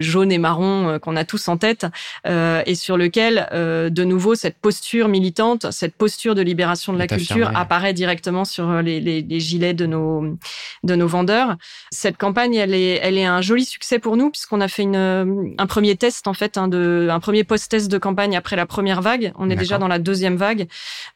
jaunes 0.00 0.32
et 0.32 0.38
marrons 0.38 0.98
qu'on 1.00 1.16
a 1.16 1.24
tous 1.24 1.48
en 1.48 1.56
tête, 1.56 1.86
et 2.26 2.74
sur 2.74 2.96
lequel 2.96 3.48
de 3.52 4.04
nouveau 4.04 4.34
cette 4.34 4.58
posture 4.58 5.08
militante, 5.08 5.70
cette 5.70 5.94
posture 5.94 6.34
de 6.34 6.42
libération 6.42 6.92
de 6.92 6.98
la 6.98 7.06
culture 7.06 7.50
apparaît 7.56 7.92
directement 7.92 8.44
sur 8.44 8.82
les, 8.82 9.00
les, 9.00 9.22
les 9.22 9.40
gilets 9.40 9.74
de 9.74 9.86
nos 9.86 10.36
de 10.82 10.94
nos 10.94 11.05
vendeurs. 11.06 11.56
Cette 11.90 12.16
campagne, 12.16 12.54
elle 12.54 12.74
est, 12.74 13.00
elle 13.02 13.18
est 13.18 13.24
un 13.24 13.40
joli 13.40 13.64
succès 13.64 13.98
pour 13.98 14.16
nous 14.16 14.30
puisqu'on 14.30 14.60
a 14.60 14.68
fait 14.68 14.82
une, 14.82 14.96
euh, 14.96 15.24
un 15.58 15.66
premier 15.66 15.96
test 15.96 16.26
en 16.28 16.34
fait, 16.34 16.58
hein, 16.58 16.68
de, 16.68 17.08
un 17.10 17.20
premier 17.20 17.44
post-test 17.44 17.90
de 17.90 17.98
campagne 17.98 18.36
après 18.36 18.56
la 18.56 18.66
première 18.66 19.02
vague. 19.02 19.32
On 19.36 19.50
est 19.50 19.56
déjà 19.56 19.78
dans 19.78 19.88
la 19.88 19.98
deuxième 19.98 20.36
vague 20.36 20.68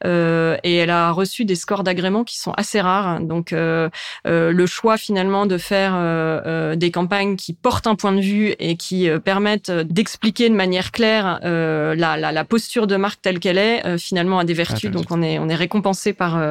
euh, 0.05 0.57
et 0.63 0.75
elle 0.75 0.89
a 0.89 1.11
reçu 1.11 1.45
des 1.45 1.55
scores 1.55 1.83
d'agrément 1.83 2.23
qui 2.23 2.37
sont 2.37 2.51
assez 2.51 2.81
rares. 2.81 3.19
Donc 3.21 3.53
euh, 3.53 3.89
euh, 4.27 4.51
le 4.51 4.65
choix 4.65 4.97
finalement 4.97 5.45
de 5.45 5.57
faire 5.57 5.93
euh, 5.95 6.75
des 6.75 6.91
campagnes 6.91 7.35
qui 7.35 7.53
portent 7.53 7.87
un 7.87 7.95
point 7.95 8.11
de 8.11 8.21
vue 8.21 8.53
et 8.59 8.75
qui 8.75 9.09
permettent 9.23 9.71
d'expliquer 9.71 10.49
de 10.49 10.55
manière 10.55 10.91
claire 10.91 11.39
la, 11.43 12.17
la, 12.17 12.31
la, 12.31 12.43
posture 12.45 12.87
de 12.87 12.95
marque 12.95 13.21
telle 13.21 13.39
qu'elle 13.39 13.57
est, 13.57 13.97
finalement 13.97 14.39
a 14.39 14.43
des 14.43 14.53
vertus. 14.53 14.89
Ah, 14.91 14.93
Donc 14.93 15.05
on 15.09 15.21
est, 15.21 15.39
on 15.39 15.49
est 15.49 15.55
récompensé 15.55 16.13
par, 16.13 16.41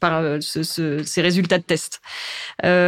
par 0.00 0.22
ce, 0.40 0.62
ce, 0.62 1.02
ces 1.02 1.22
résultats 1.22 1.58
de 1.58 1.62
test. 1.62 2.00
Euh, 2.64 2.83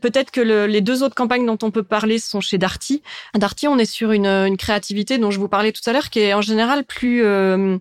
peut-être 0.00 0.30
que 0.30 0.40
le, 0.40 0.66
les 0.66 0.80
deux 0.80 1.02
autres 1.02 1.14
campagnes 1.14 1.46
dont 1.46 1.58
on 1.62 1.70
peut 1.70 1.82
parler 1.82 2.18
sont 2.18 2.40
chez 2.40 2.58
Darty. 2.58 3.02
Darty, 3.34 3.68
on 3.68 3.78
est 3.78 3.84
sur 3.84 4.12
une, 4.12 4.26
une 4.26 4.56
créativité 4.56 5.18
dont 5.18 5.30
je 5.30 5.38
vous 5.38 5.48
parlais 5.48 5.72
tout 5.72 5.82
à 5.88 5.92
l'heure, 5.92 6.10
qui 6.10 6.20
est 6.20 6.34
en 6.34 6.42
général 6.42 6.84
plus 6.84 7.24
euh, 7.24 7.78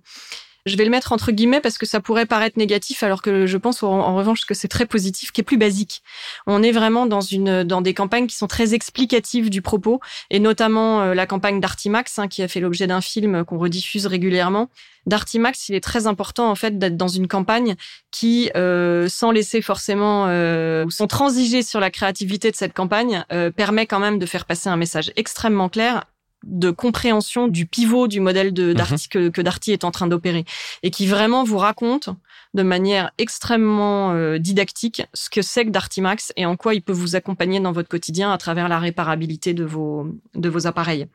je 0.69 0.77
vais 0.77 0.85
le 0.85 0.89
mettre 0.89 1.11
entre 1.11 1.31
guillemets 1.31 1.59
parce 1.61 1.77
que 1.77 1.85
ça 1.85 1.99
pourrait 1.99 2.25
paraître 2.25 2.57
négatif, 2.57 3.03
alors 3.03 3.21
que 3.21 3.45
je 3.45 3.57
pense 3.57 3.83
en, 3.83 4.15
revanche 4.15 4.45
que 4.45 4.53
c'est 4.53 4.67
très 4.67 4.85
positif, 4.85 5.31
qui 5.31 5.41
est 5.41 5.43
plus 5.43 5.57
basique. 5.57 6.01
On 6.47 6.63
est 6.63 6.71
vraiment 6.71 7.05
dans 7.05 7.21
une 7.21 7.63
dans 7.63 7.81
des 7.81 7.93
campagnes 7.93 8.27
qui 8.27 8.35
sont 8.35 8.47
très 8.47 8.73
explicatives 8.73 9.49
du 9.49 9.61
propos, 9.61 9.99
et 10.29 10.39
notamment 10.39 11.01
euh, 11.01 11.13
la 11.13 11.25
campagne 11.25 11.59
d'Artimax, 11.59 12.19
hein, 12.19 12.27
qui 12.27 12.41
a 12.41 12.47
fait 12.47 12.59
l'objet 12.59 12.87
d'un 12.87 13.01
film 13.01 13.43
qu'on 13.43 13.57
rediffuse 13.57 14.05
régulièrement. 14.05 14.69
D'Artimax, 15.05 15.69
il 15.69 15.75
est 15.75 15.83
très 15.83 16.07
important 16.07 16.49
en 16.49 16.55
fait 16.55 16.77
d'être 16.77 16.97
dans 16.97 17.07
une 17.07 17.27
campagne 17.27 17.75
qui, 18.11 18.51
euh, 18.55 19.07
sans 19.07 19.31
laisser 19.31 19.61
forcément 19.61 20.25
euh, 20.27 20.85
sans 20.89 21.07
transiger 21.07 21.63
sur 21.63 21.79
la 21.79 21.89
créativité 21.89 22.51
de 22.51 22.55
cette 22.55 22.73
campagne, 22.73 23.25
euh, 23.31 23.49
permet 23.49 23.85
quand 23.85 23.99
même 23.99 24.19
de 24.19 24.25
faire 24.25 24.45
passer 24.45 24.69
un 24.69 24.77
message 24.77 25.11
extrêmement 25.15 25.69
clair 25.69 26.05
de 26.43 26.71
compréhension 26.71 27.47
du 27.47 27.65
pivot 27.65 28.07
du 28.07 28.19
modèle 28.19 28.53
de 28.53 28.69
mhm. 28.69 28.73
Darty 28.73 29.09
que, 29.09 29.29
que 29.29 29.41
Darty 29.41 29.71
est 29.71 29.83
en 29.83 29.91
train 29.91 30.07
d'opérer 30.07 30.45
et 30.83 30.91
qui 30.91 31.07
vraiment 31.07 31.43
vous 31.43 31.57
raconte 31.57 32.09
de 32.53 32.63
manière 32.63 33.11
extrêmement 33.17 34.13
euh, 34.13 34.39
didactique 34.39 35.03
ce 35.13 35.29
que 35.29 35.41
c'est 35.41 35.65
que 35.65 35.69
Darty 35.69 36.01
Max 36.01 36.33
et 36.35 36.45
en 36.45 36.55
quoi 36.55 36.73
il 36.73 36.81
peut 36.81 36.93
vous 36.93 37.15
accompagner 37.15 37.59
dans 37.59 37.71
votre 37.71 37.89
quotidien 37.89 38.31
à 38.31 38.37
travers 38.37 38.69
la 38.69 38.79
réparabilité 38.79 39.53
de 39.53 39.63
vos 39.63 40.07
de 40.33 40.49
vos 40.49 40.65
appareils. 40.65 41.07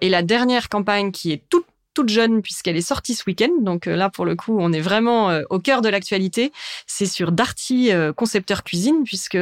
Et 0.00 0.08
la 0.08 0.22
dernière 0.22 0.68
campagne 0.68 1.12
qui 1.12 1.32
est 1.32 1.42
toute 1.48 1.66
toute 1.94 2.08
jeune 2.10 2.42
puisqu'elle 2.42 2.76
est 2.76 2.82
sortie 2.82 3.14
ce 3.14 3.24
week-end. 3.26 3.48
Donc 3.60 3.86
euh, 3.86 3.96
là, 3.96 4.10
pour 4.10 4.26
le 4.26 4.34
coup, 4.34 4.54
on 4.60 4.70
est 4.70 4.82
vraiment 4.82 5.30
euh, 5.30 5.44
au 5.48 5.58
cœur 5.58 5.80
de 5.80 5.88
l'actualité. 5.88 6.52
C'est 6.86 7.06
sur 7.06 7.32
Darty 7.32 7.90
Concepteur 8.16 8.64
Cuisine, 8.64 9.04
puisque 9.04 9.38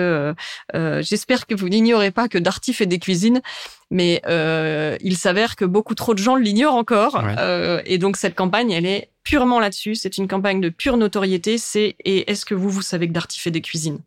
j'espère 1.01 1.47
que 1.47 1.55
vous 1.57 1.69
n'ignorez 1.69 2.13
pas 2.13 2.29
que 2.29 2.39
Darty 2.39 2.73
fait 2.73 2.87
des 2.87 3.01
cuisines 3.01 3.43
mais 3.91 4.23
euh, 4.27 4.97
il 5.01 5.17
s'avère 5.17 5.57
que 5.57 5.65
beaucoup 5.65 5.95
trop 5.95 6.15
de 6.15 6.19
gens 6.19 6.37
l'ignorent 6.37 6.75
encore. 6.75 7.23
Euh, 7.39 7.81
et 7.87 7.99
donc 7.99 8.17
cette 8.17 8.35
campagne, 8.35 8.71
elle 8.71 8.87
est 8.87 9.11
purement 9.25 9.59
là-dessus. 9.59 9.95
C'est 9.95 10.19
une 10.19 10.29
campagne 10.29 10.61
de 10.61 10.69
pure 10.69 10.97
notoriété. 10.97 11.59
C'est 11.59 11.97
et 12.05 12.31
est-ce 12.31 12.45
que 12.45 12.55
vous 12.55 12.69
vous 12.69 12.83
savez 12.83 13.09
que 13.09 13.13
Darty 13.13 13.41
fait 13.41 13.51
des 13.51 13.63
cuisines? 13.63 13.99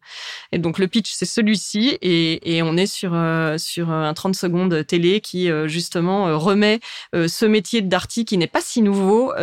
Et 0.51 0.59
donc 0.59 0.79
le 0.79 0.87
pitch 0.87 1.11
c'est 1.11 1.25
celui-ci 1.25 1.97
et, 2.01 2.55
et, 2.55 2.61
on 2.61 2.77
est 2.77 2.85
sur 2.85 3.11
euh, 3.13 3.57
sur 3.57 3.89
un 3.89 4.13
30 4.13 4.35
secondes 4.35 4.85
télé 4.85 5.19
qui 5.19 5.49
euh, 5.49 5.67
justement 5.67 6.27
euh, 6.27 6.37
remet 6.37 6.79
ce 7.13 7.45
métier 7.45 7.81
de 7.81 7.87
Darty 7.87 8.25
qui 8.25 8.37
n'est 8.37 8.47
pas 8.47 8.61
si 8.61 8.81
nouveau 8.81 9.33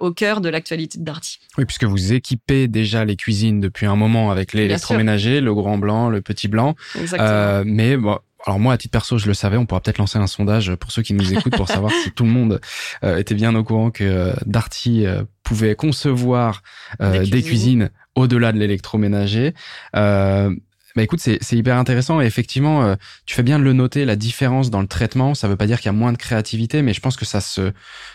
au 0.00 0.12
cœur 0.12 0.40
de 0.42 0.48
l'actualité 0.50 0.98
de 0.98 1.04
Darty. 1.04 1.38
Oui, 1.56 1.64
puisque 1.64 1.84
vous 1.84 2.12
équipez 2.12 2.68
déjà 2.68 3.04
les 3.04 3.16
cuisines 3.16 3.60
depuis 3.60 3.86
un 3.86 3.96
moment 3.96 4.30
avec 4.30 4.52
l'électroménager, 4.52 5.40
le 5.40 5.54
grand 5.54 5.78
blanc, 5.78 6.10
le 6.10 6.20
petit 6.20 6.48
blanc. 6.48 6.74
Exactement. 7.00 7.62
mais 7.64 7.96
bon, 7.96 8.18
alors 8.46 8.60
moi, 8.60 8.74
à 8.74 8.76
titre 8.76 8.92
perso, 8.92 9.18
je 9.18 9.26
le 9.26 9.34
savais. 9.34 9.56
On 9.56 9.66
pourra 9.66 9.80
peut-être 9.80 9.98
lancer 9.98 10.18
un 10.18 10.26
sondage 10.26 10.74
pour 10.76 10.90
ceux 10.90 11.02
qui 11.02 11.14
nous 11.14 11.32
écoutent 11.36 11.56
pour 11.56 11.68
savoir 11.68 11.92
si 11.92 12.10
tout 12.12 12.24
le 12.24 12.30
monde 12.30 12.60
euh, 13.02 13.16
était 13.16 13.34
bien 13.34 13.54
au 13.54 13.64
courant 13.64 13.90
que 13.90 14.04
euh, 14.04 14.34
Darty 14.46 15.06
euh, 15.06 15.22
pouvait 15.42 15.74
concevoir 15.74 16.62
des, 17.00 17.42
cuisines, 17.42 17.90
au-delà 18.14 18.52
de 18.52 18.58
l'électroménager. 18.58 19.54
Bah 20.96 21.02
écoute, 21.02 21.18
c'est 21.18 21.56
hyper 21.56 21.76
intéressant 21.76 22.20
et 22.20 22.24
effectivement, 22.24 22.96
tu 23.26 23.34
fais 23.34 23.42
bien 23.42 23.58
de 23.58 23.64
le 23.64 23.72
noter, 23.72 24.04
la 24.04 24.14
différence 24.14 24.70
dans 24.70 24.80
le 24.80 24.86
traitement. 24.86 25.34
Ça 25.34 25.48
veut 25.48 25.56
pas 25.56 25.66
dire 25.66 25.78
qu'il 25.78 25.86
y 25.86 25.88
a 25.88 25.92
moins 25.92 26.12
de 26.12 26.16
créativité, 26.16 26.82
mais 26.82 26.94
je 26.94 27.00
pense 27.00 27.16
que 27.16 27.24
ça 27.24 27.40
se 27.40 27.72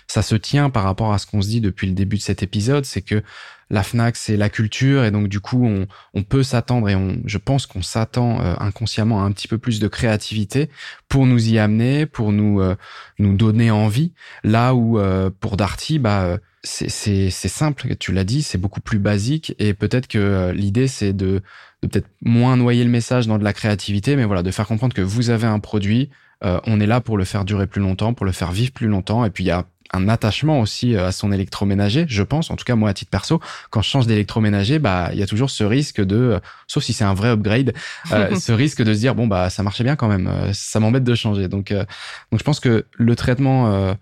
ça 0.08 0.22
se 0.22 0.36
tient 0.36 0.70
par 0.70 0.84
rapport 0.84 1.12
à 1.12 1.18
ce 1.18 1.26
qu'on 1.26 1.42
se 1.42 1.50
dit 1.50 1.60
depuis 1.60 1.88
le 1.88 1.94
début 1.94 2.16
de 2.16 2.22
cet 2.22 2.42
épisode, 2.42 2.86
c'est 2.86 3.02
que 3.02 3.22
la 3.70 3.84
Fnac, 3.84 4.16
c'est 4.16 4.38
la 4.38 4.50
culture, 4.50 5.04
et 5.04 5.12
donc 5.12 5.28
du 5.28 5.40
coup, 5.40 5.66
on, 5.66 5.88
on 6.14 6.24
peut 6.24 6.42
s'attendre, 6.42 6.90
et 6.90 6.96
on, 6.96 7.18
je 7.26 7.38
pense 7.38 7.68
qu'on 7.68 7.84
s'attend 7.84 8.42
euh, 8.42 8.56
inconsciemment 8.60 9.22
à 9.22 9.26
un 9.26 9.32
petit 9.32 9.48
peu 9.48 9.58
plus 9.58 9.80
de 9.80 9.88
créativité 9.88 10.70
pour 11.08 11.26
nous 11.26 11.50
y 11.50 11.60
amener, 11.60 12.06
pour 12.06 12.32
nous 12.32 12.62
euh, 12.62 12.76
nous 13.20 13.36
donner 13.36 13.70
envie. 13.70 14.14
Là 14.44 14.74
où 14.74 14.98
euh, 14.98 15.30
pour 15.40 15.56
Darty, 15.58 16.00
bah 16.00 16.38
c'est 16.64 17.30
simple, 17.30 17.96
tu 17.98 18.12
l'as 18.12 18.24
dit, 18.24 18.44
c'est 18.44 18.58
beaucoup 18.58 18.82
plus 18.82 19.00
basique, 19.00 19.56
et 19.60 19.74
peut-être 19.74 20.08
que 20.08 20.52
l'idée 20.54 20.88
c'est 20.88 21.14
de, 21.14 21.42
de 21.82 21.88
peut-être 21.88 22.10
moins 22.22 22.58
noyer 22.58 22.84
le 22.84 22.90
message 22.90 23.28
dans 23.28 23.38
de 23.38 23.44
la 23.44 23.54
créativité, 23.54 24.16
mais 24.16 24.26
voilà, 24.26 24.44
de 24.44 24.52
faire 24.52 24.68
comprendre 24.68 24.94
que 24.94 25.02
vous 25.02 25.30
avez 25.30 25.48
un 25.48 25.60
produit, 25.60 26.10
on 26.42 26.80
est 26.80 26.88
là 26.88 27.02
pour 27.02 27.18
le 27.18 27.26
faire 27.26 27.46
durer 27.46 27.68
plus 27.68 27.82
longtemps, 27.82 28.14
pour 28.14 28.26
le 28.26 28.32
faire 28.32 28.52
vivre 28.52 28.72
plus 28.72 28.88
longtemps, 28.88 29.26
et 29.26 29.30
puis 29.30 29.44
il 29.44 29.48
y 29.48 29.52
a 29.52 29.66
un 29.92 30.08
attachement 30.08 30.60
aussi 30.60 30.96
euh, 30.96 31.08
à 31.08 31.12
son 31.12 31.32
électroménager, 31.32 32.06
je 32.08 32.24
pense. 32.24 32.52
En 32.52 32.56
tout 32.56 32.66
cas, 32.66 32.76
moi, 32.76 32.90
à 32.90 32.94
titre 32.94 33.12
perso, 33.12 33.42
quand 33.70 33.82
je 33.82 33.90
change 33.90 34.08
d'électroménager, 34.08 34.80
bah, 34.80 35.10
il 35.14 35.20
y 35.20 35.24
a 35.24 35.28
toujours 35.28 35.50
ce 35.50 35.64
risque 35.64 36.02
de, 36.02 36.16
euh, 36.16 36.40
sauf 36.68 36.84
si 36.84 36.94
c'est 36.94 37.04
un 37.04 37.14
vrai 37.14 37.30
upgrade, 37.30 37.74
euh, 38.12 38.36
ce 38.40 38.52
risque 38.52 38.84
de 38.84 38.94
se 38.94 39.00
dire 39.00 39.16
bon 39.16 39.28
bah 39.28 39.50
ça 39.50 39.64
marchait 39.64 39.84
bien 39.84 39.96
quand 39.96 40.08
même, 40.08 40.32
ça 40.54 40.80
m'embête 40.80 41.04
de 41.04 41.16
changer. 41.16 41.48
Donc, 41.48 41.72
donc 41.74 42.40
je 42.40 42.44
pense 42.44 42.60
que 42.60 42.86
le 42.94 43.16
traitement 43.16 43.96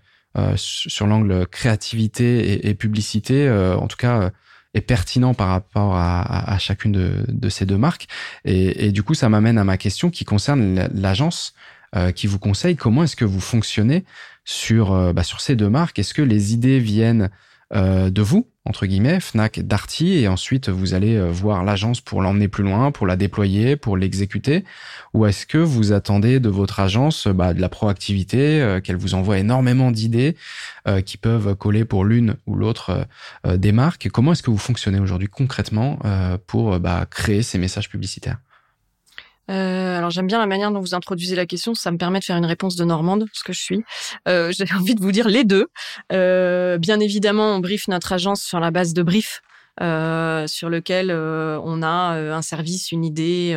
sur 0.56 1.06
l'angle 1.06 1.46
créativité 1.46 2.68
et, 2.68 2.74
publicité, 2.74 3.50
en 3.50 3.86
tout 3.86 3.96
cas 3.96 4.30
est 4.74 4.80
pertinent 4.82 5.34
par 5.34 5.48
rapport 5.48 5.94
à, 5.96 6.56
chacune 6.58 6.92
de, 6.92 7.48
ces 7.48 7.66
deux 7.66 7.78
marques. 7.78 8.06
Et, 8.44 8.92
du 8.92 9.02
coup, 9.02 9.14
ça 9.14 9.28
m'amène 9.28 9.58
à 9.58 9.64
ma 9.64 9.76
question 9.76 10.10
qui 10.10 10.24
concerne 10.24 10.88
l'agence 10.94 11.54
qui 12.14 12.26
vous 12.26 12.38
conseille. 12.38 12.76
Comment 12.76 13.04
est-ce 13.04 13.16
que 13.16 13.24
vous 13.24 13.40
fonctionnez 13.40 14.04
sur, 14.44 14.92
euh, 14.92 15.12
bah, 15.12 15.22
sur 15.22 15.40
ces 15.40 15.56
deux 15.56 15.70
marques? 15.70 15.98
Est-ce 15.98 16.14
que 16.14 16.22
les 16.22 16.52
idées 16.52 16.80
viennent 16.80 17.30
euh, 17.74 18.08
de 18.08 18.22
vous, 18.22 18.48
entre 18.64 18.86
guillemets, 18.86 19.20
Fnac, 19.20 19.60
Darty, 19.60 20.14
et 20.20 20.28
ensuite 20.28 20.70
vous 20.70 20.94
allez 20.94 21.16
euh, 21.16 21.30
voir 21.30 21.64
l'agence 21.64 22.00
pour 22.00 22.22
l'emmener 22.22 22.48
plus 22.48 22.64
loin, 22.64 22.90
pour 22.92 23.06
la 23.06 23.16
déployer, 23.16 23.76
pour 23.76 23.98
l'exécuter. 23.98 24.64
Ou 25.12 25.26
est-ce 25.26 25.44
que 25.44 25.58
vous 25.58 25.92
attendez 25.92 26.40
de 26.40 26.48
votre 26.48 26.80
agence 26.80 27.28
bah, 27.28 27.52
de 27.52 27.60
la 27.60 27.68
proactivité, 27.68 28.78
qu'elle 28.82 28.96
vous 28.96 29.14
envoie 29.14 29.38
énormément 29.38 29.90
d'idées 29.90 30.36
qui 31.04 31.16
peuvent 31.16 31.54
coller 31.56 31.84
pour 31.84 32.04
l'une 32.04 32.36
ou 32.46 32.54
l'autre 32.54 33.06
des 33.46 33.72
marques? 33.72 34.08
Comment 34.12 34.32
est-ce 34.32 34.42
que 34.42 34.50
vous 34.50 34.58
fonctionnez 34.58 35.00
aujourd'hui 35.00 35.28
concrètement 35.28 35.98
pour 36.46 36.78
bah, 36.78 37.06
créer 37.10 37.42
ces 37.42 37.58
messages 37.58 37.88
publicitaires? 37.88 38.38
Euh, 39.50 39.98
alors 39.98 40.10
j'aime 40.10 40.26
bien 40.26 40.38
la 40.38 40.46
manière 40.46 40.70
dont 40.70 40.80
vous 40.80 40.94
introduisez 40.94 41.36
la 41.36 41.46
question, 41.46 41.74
ça 41.74 41.90
me 41.90 41.96
permet 41.96 42.18
de 42.18 42.24
faire 42.24 42.36
une 42.36 42.46
réponse 42.46 42.76
de 42.76 42.84
Normande, 42.84 43.26
ce 43.32 43.42
que 43.44 43.52
je 43.52 43.60
suis. 43.60 43.84
Euh, 44.26 44.52
J'ai 44.56 44.64
envie 44.74 44.94
de 44.94 45.00
vous 45.00 45.12
dire 45.12 45.28
les 45.28 45.44
deux. 45.44 45.68
Euh, 46.12 46.78
bien 46.78 47.00
évidemment, 47.00 47.54
on 47.54 47.58
brief 47.60 47.88
notre 47.88 48.12
agence 48.12 48.42
sur 48.42 48.60
la 48.60 48.70
base 48.70 48.94
de 48.94 49.02
briefs 49.02 49.42
sur 49.80 50.68
lequel 50.68 51.10
on 51.10 51.82
a 51.82 51.88
un 51.88 52.42
service, 52.42 52.92
une 52.92 53.04
idée, 53.04 53.56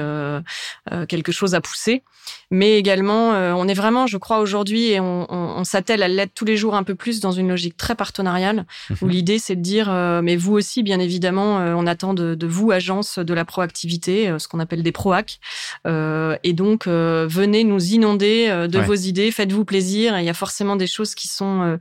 quelque 1.07 1.31
chose 1.31 1.55
à 1.55 1.61
pousser. 1.61 2.03
Mais 2.51 2.77
également, 2.77 3.29
on 3.29 3.67
est 3.67 3.73
vraiment, 3.73 4.07
je 4.07 4.17
crois, 4.17 4.39
aujourd'hui, 4.39 4.91
et 4.91 4.99
on, 4.99 5.25
on, 5.29 5.59
on 5.59 5.63
s'attelle 5.63 6.03
à 6.03 6.07
l'être 6.07 6.33
tous 6.33 6.45
les 6.45 6.57
jours 6.57 6.75
un 6.75 6.83
peu 6.83 6.95
plus 6.95 7.19
dans 7.19 7.31
une 7.31 7.49
logique 7.49 7.77
très 7.77 7.95
partenariale, 7.95 8.65
où 9.01 9.05
mhm. 9.05 9.11
l'idée 9.11 9.39
c'est 9.39 9.55
de 9.55 9.61
dire, 9.61 9.91
mais 10.23 10.35
vous 10.35 10.53
aussi, 10.53 10.83
bien 10.83 10.99
évidemment, 10.99 11.57
on 11.57 11.87
attend 11.87 12.13
de, 12.13 12.35
de 12.35 12.47
vous, 12.47 12.71
agence 12.71 13.19
de 13.19 13.33
la 13.33 13.45
proactivité, 13.45 14.33
ce 14.37 14.47
qu'on 14.47 14.59
appelle 14.59 14.83
des 14.83 14.91
proacs, 14.91 15.39
et 15.85 16.53
donc 16.53 16.87
venez 16.87 17.63
nous 17.63 17.93
inonder 17.93 18.67
de 18.67 18.79
vos 18.79 18.95
idées, 18.95 19.31
faites-vous 19.31 19.65
plaisir. 19.65 20.19
il 20.19 20.25
y 20.25 20.29
a 20.29 20.33
forcément 20.33 20.75
des 20.75 20.87
choses 20.87 21.15
qui 21.15 21.27
sont 21.27 21.61
euh, 21.61 21.77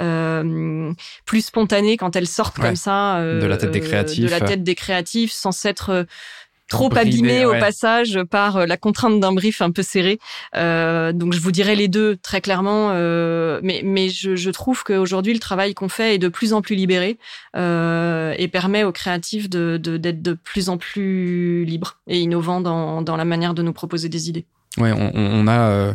euh, 0.00 0.92
plus 1.24 1.44
spontanées 1.44 1.96
quand 1.96 2.16
elles 2.16 2.26
sortent 2.26 2.58
comme 2.58 2.76
ça 2.76 3.18
euh, 3.18 3.40
de 3.40 3.46
la 3.46 3.56
tête 3.56 3.70
des 3.70 3.80
créatifs, 3.84 4.24
de 4.24 4.30
la 4.30 4.40
tête 4.40 4.62
des 4.62 4.74
créatifs, 4.74 5.32
sans 5.32 5.52
s'être 5.52 6.06
trop 6.68 6.96
abîmé 6.96 7.44
au 7.44 7.52
passage 7.52 8.18
par 8.30 8.66
la 8.66 8.76
contrainte 8.76 9.20
d'un 9.20 9.32
brief 9.32 9.60
un 9.60 9.70
peu 9.70 9.82
serré. 9.82 10.18
donc 10.54 11.32
je 11.32 11.40
vous 11.40 11.52
dirais 11.52 11.74
les 11.74 11.88
deux 11.88 12.16
très 12.16 12.40
clairement, 12.40 12.88
mais 13.62 13.82
mais 13.84 14.08
je, 14.08 14.34
je 14.34 14.50
trouve 14.50 14.82
qu'aujourd'hui 14.82 15.34
le 15.34 15.40
travail 15.40 15.74
qu'on 15.74 15.90
fait 15.90 16.14
est 16.14 16.18
de 16.18 16.28
plus 16.28 16.52
en 16.52 16.62
plus 16.62 16.74
libéré 16.74 17.18
et 17.54 18.48
permet 18.50 18.82
aux 18.84 18.92
créatifs 18.92 19.50
de 19.50 19.76
d'être 19.76 20.22
de, 20.22 20.32
plus 20.32 20.68
en 20.68 20.78
plus 20.78 21.64
libres 21.64 21.98
et 22.06 22.18
innovants 22.18 22.60
dans 22.60 23.02
dans 23.02 23.16
la 23.16 23.24
manière 23.24 23.54
de 23.54 23.62
nous 23.62 23.74
proposer 23.74 24.08
des 24.08 24.28
idées. 24.30 24.46
Ouais, 24.78 24.92
on, 24.92 25.12
on 25.14 25.46
a 25.46 25.94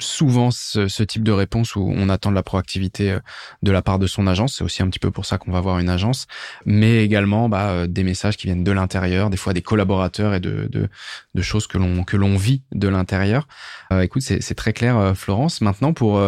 souvent 0.00 0.50
ce, 0.50 1.02
type 1.02 1.22
de 1.22 1.32
réponse 1.32 1.76
où 1.76 1.92
on 1.94 2.08
attend 2.08 2.30
de 2.30 2.34
la 2.34 2.42
proactivité 2.42 3.12
euh, 3.12 3.20
de 3.62 3.70
la 3.70 3.82
part 3.82 3.98
de 3.98 4.06
son 4.06 4.26
agence. 4.26 4.56
C'est 4.56 4.64
aussi 4.64 4.82
un 4.82 4.88
petit 4.88 4.98
peu 4.98 5.10
pour 5.10 5.26
ça 5.26 5.38
qu'on 5.38 5.52
va 5.52 5.60
voir 5.60 5.78
une 5.78 5.88
agence, 5.88 6.26
mais 6.64 7.04
également 7.04 7.48
bah, 7.48 7.70
euh, 7.70 7.86
des 7.86 8.04
messages 8.04 8.36
qui 8.36 8.46
viennent 8.46 8.64
de 8.64 8.72
l'intérieur, 8.72 9.30
des 9.30 9.36
fois 9.36 9.52
des 9.52 9.62
collaborateurs 9.62 10.34
et 10.34 10.40
de, 10.40 10.68
de, 10.72 11.42
choses 11.42 11.66
que 11.66 11.78
l'on 11.78 12.04
que 12.04 12.16
l'on 12.16 12.36
vit 12.36 12.62
de 12.72 12.88
l'intérieur. 12.88 13.48
Euh, 13.92 14.02
écoute, 14.02 14.22
c'est 14.22 14.54
très 14.54 14.72
clair, 14.72 15.16
Florence. 15.16 15.60
Maintenant, 15.60 15.92
pour 15.92 16.20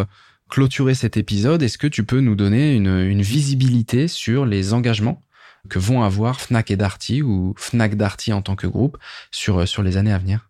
clôturer 0.49 0.95
cet 0.95 1.17
épisode, 1.17 1.61
est-ce 1.61 1.77
que 1.77 1.87
tu 1.87 2.03
peux 2.03 2.19
nous 2.19 2.35
donner 2.35 2.73
une, 2.73 2.99
une 2.99 3.21
visibilité 3.21 4.07
sur 4.07 4.45
les 4.45 4.73
engagements 4.73 5.23
que 5.69 5.79
vont 5.79 6.03
avoir 6.03 6.41
Fnac 6.41 6.71
et 6.71 6.75
Darty 6.75 7.21
ou 7.21 7.53
Fnac 7.57 7.95
Darty 7.95 8.33
en 8.33 8.41
tant 8.41 8.55
que 8.55 8.67
groupe 8.67 8.97
sur 9.31 9.67
sur 9.67 9.83
les 9.83 9.97
années 9.97 10.13
à 10.13 10.17
venir? 10.17 10.49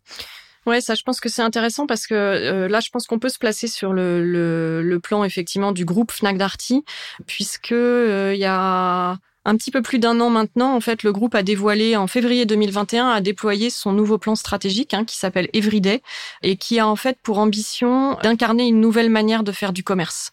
Ouais, 0.66 0.80
ça, 0.80 0.96
je 0.96 1.04
pense 1.04 1.20
que 1.20 1.30
c'est 1.30 1.42
intéressant 1.42 1.88
parce 1.88 2.08
que 2.08 2.14
euh, 2.14 2.68
là, 2.70 2.80
je 2.80 2.90
pense 2.90 3.06
qu'on 3.06 3.20
peut 3.20 3.30
se 3.30 3.38
placer 3.38 3.68
sur 3.68 3.92
le, 3.92 4.24
le, 4.24 4.82
le, 4.82 5.00
plan 5.00 5.24
effectivement 5.24 5.74
du 5.74 5.84
groupe 5.84 6.12
Fnac 6.12 6.38
Darty, 6.38 6.86
puisque 7.28 7.74
euh, 7.74 8.32
il 8.34 8.40
y 8.40 8.46
a 8.46 9.18
un 9.46 9.58
petit 9.58 9.72
peu 9.72 9.82
plus 9.82 10.00
d'un 10.00 10.20
an 10.20 10.30
maintenant, 10.30 10.76
en 10.76 10.80
fait, 10.80 11.04
le 11.04 11.12
groupe 11.12 11.36
a 11.36 11.44
dévoilé 11.44 11.96
en 11.98 12.08
février 12.08 12.46
2021 12.46 13.10
a 13.10 13.22
déployé 13.22 13.70
son 13.70 13.92
nouveau 13.92 14.18
plan 14.18 14.36
stratégique 14.36 14.94
hein, 14.94 15.04
qui 15.04 15.18
s'appelle 15.18 15.50
Everyday 15.54 16.02
et 16.42 16.56
qui 16.56 16.80
a 16.80 16.88
en 16.88 16.96
fait 16.96 17.18
pour 17.22 17.40
ambition 17.40 18.18
d'incarner 18.24 18.68
une 18.68 18.80
nouvelle 18.80 19.10
manière 19.10 19.44
de 19.44 19.52
faire 19.52 19.74
du 19.74 19.84
commerce, 19.84 20.32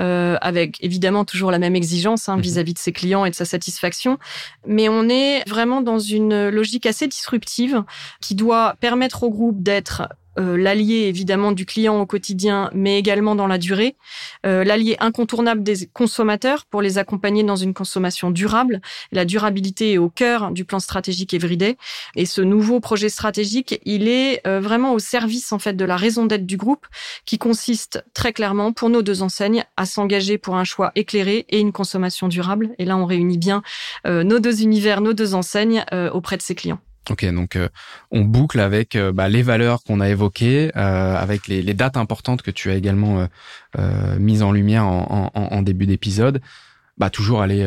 euh, 0.00 0.36
avec 0.40 0.82
évidemment 0.82 1.24
toujours 1.24 1.50
la 1.50 1.58
même 1.58 1.74
exigence 1.74 2.28
hein, 2.28 2.36
mhm. 2.36 2.42
vis-à-vis 2.42 2.74
de 2.74 2.78
ses 2.78 2.92
clients 2.92 3.24
et 3.24 3.30
de 3.30 3.34
sa 3.34 3.44
satisfaction, 3.44 4.18
mais 4.66 4.88
on 4.88 5.08
est 5.08 5.48
vraiment 5.48 5.80
dans 5.80 5.98
une 5.98 6.48
logique 6.48 6.86
assez 6.86 7.08
disruptive 7.08 7.82
qui 8.20 8.34
doit 8.34 8.76
permettre 8.80 9.24
au 9.24 9.30
groupe 9.30 9.62
d'être 9.62 10.08
euh, 10.38 10.56
l'allié 10.56 11.08
évidemment 11.08 11.52
du 11.52 11.66
client 11.66 12.00
au 12.00 12.06
quotidien, 12.06 12.70
mais 12.72 12.98
également 12.98 13.34
dans 13.34 13.46
la 13.46 13.58
durée, 13.58 13.96
euh, 14.46 14.64
l'allié 14.64 14.96
incontournable 15.00 15.62
des 15.62 15.86
consommateurs 15.92 16.64
pour 16.66 16.82
les 16.82 16.98
accompagner 16.98 17.42
dans 17.42 17.56
une 17.56 17.74
consommation 17.74 18.30
durable. 18.30 18.80
La 19.10 19.24
durabilité 19.24 19.92
est 19.92 19.98
au 19.98 20.08
cœur 20.08 20.50
du 20.50 20.64
plan 20.64 20.80
stratégique 20.80 21.34
Everyday, 21.34 21.76
et 22.16 22.26
ce 22.26 22.40
nouveau 22.40 22.80
projet 22.80 23.08
stratégique, 23.08 23.80
il 23.84 24.08
est 24.08 24.46
euh, 24.46 24.60
vraiment 24.60 24.94
au 24.94 24.98
service 24.98 25.52
en 25.52 25.58
fait 25.58 25.74
de 25.74 25.84
la 25.84 25.96
raison 25.96 26.26
d'être 26.26 26.46
du 26.46 26.56
groupe, 26.56 26.86
qui 27.26 27.38
consiste 27.38 28.04
très 28.14 28.32
clairement 28.32 28.72
pour 28.72 28.90
nos 28.90 29.02
deux 29.02 29.22
enseignes 29.22 29.64
à 29.76 29.86
s'engager 29.86 30.38
pour 30.38 30.56
un 30.56 30.64
choix 30.64 30.92
éclairé 30.94 31.46
et 31.48 31.60
une 31.60 31.72
consommation 31.72 32.28
durable. 32.28 32.70
Et 32.78 32.84
là, 32.84 32.96
on 32.96 33.04
réunit 33.04 33.38
bien 33.38 33.62
nos 34.04 34.38
deux 34.38 34.62
univers, 34.62 35.00
nos 35.00 35.12
deux 35.12 35.34
enseignes 35.34 35.84
auprès 36.12 36.36
de 36.36 36.42
ses 36.42 36.54
clients. 36.54 36.80
Ok, 37.10 37.24
donc 37.32 37.56
euh, 37.56 37.68
on 38.12 38.20
boucle 38.20 38.60
avec 38.60 38.94
euh, 38.94 39.10
bah, 39.12 39.28
les 39.28 39.42
valeurs 39.42 39.82
qu'on 39.82 39.98
a 40.00 40.08
évoquées, 40.08 40.70
euh, 40.76 41.16
avec 41.16 41.48
les, 41.48 41.74
dates 41.74 41.96
importantes 41.96 42.42
que 42.42 42.52
tu 42.52 42.70
as 42.70 42.74
également 42.74 43.26
mises 44.18 44.42
en 44.42 44.52
lumière 44.52 44.84
en 44.86 45.62
début 45.62 45.86
d'épisode. 45.86 46.40
Bah, 46.98 47.10
toujours 47.10 47.42
aller 47.42 47.66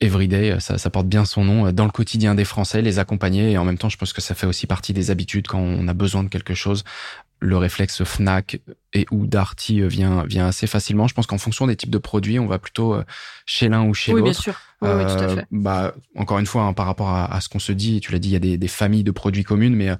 everyday, 0.00 0.58
ça, 0.60 0.76
ça, 0.76 0.90
porte 0.90 1.06
bien 1.06 1.24
son 1.24 1.44
nom, 1.44 1.72
dans 1.72 1.84
le 1.84 1.90
quotidien 1.90 2.34
des 2.34 2.44
Français, 2.44 2.82
les 2.82 2.98
accompagner. 2.98 3.52
Et 3.52 3.58
en 3.58 3.64
même 3.64 3.78
temps, 3.78 3.88
je 3.88 3.96
pense 3.96 4.12
que 4.12 4.20
ça 4.20 4.34
fait 4.34 4.46
aussi 4.46 4.66
partie 4.66 4.92
des 4.92 5.10
habitudes 5.10 5.46
quand 5.46 5.60
on 5.60 5.88
a 5.88 5.94
besoin 5.94 6.24
de 6.24 6.28
quelque 6.28 6.54
chose, 6.54 6.84
le 7.44 7.58
réflexe 7.58 8.02
Fnac 8.04 8.60
et 8.94 9.06
ou 9.10 9.26
Darty 9.26 9.82
euh, 9.82 9.86
vient 9.86 10.24
vient 10.24 10.46
assez 10.46 10.66
facilement. 10.66 11.06
Je 11.06 11.14
pense 11.14 11.26
qu'en 11.26 11.38
fonction 11.38 11.66
des 11.66 11.76
types 11.76 11.90
de 11.90 11.98
produits, 11.98 12.38
on 12.38 12.46
va 12.46 12.58
plutôt 12.58 12.94
euh, 12.94 13.04
chez 13.44 13.68
l'un 13.68 13.84
ou 13.84 13.92
chez 13.92 14.12
l'autre. 14.12 14.24
Oui, 14.24 14.30
bien 14.30 14.40
sûr. 14.40 14.54
Oui, 14.80 14.88
oui, 14.96 15.04
tout 15.04 15.12
à 15.12 15.22
euh, 15.22 15.36
fait. 15.36 15.46
Bah, 15.50 15.94
encore 16.16 16.38
une 16.38 16.46
fois, 16.46 16.62
hein, 16.62 16.72
par 16.72 16.86
rapport 16.86 17.10
à, 17.10 17.32
à 17.32 17.40
ce 17.40 17.48
qu'on 17.48 17.58
se 17.58 17.72
dit, 17.72 18.00
tu 18.00 18.12
l'as 18.12 18.18
dit, 18.18 18.30
il 18.30 18.32
y 18.32 18.36
a 18.36 18.40
des, 18.40 18.56
des, 18.56 18.68
familles 18.68 19.04
de 19.04 19.10
produits 19.10 19.44
communes, 19.44 19.74
mais 19.74 19.90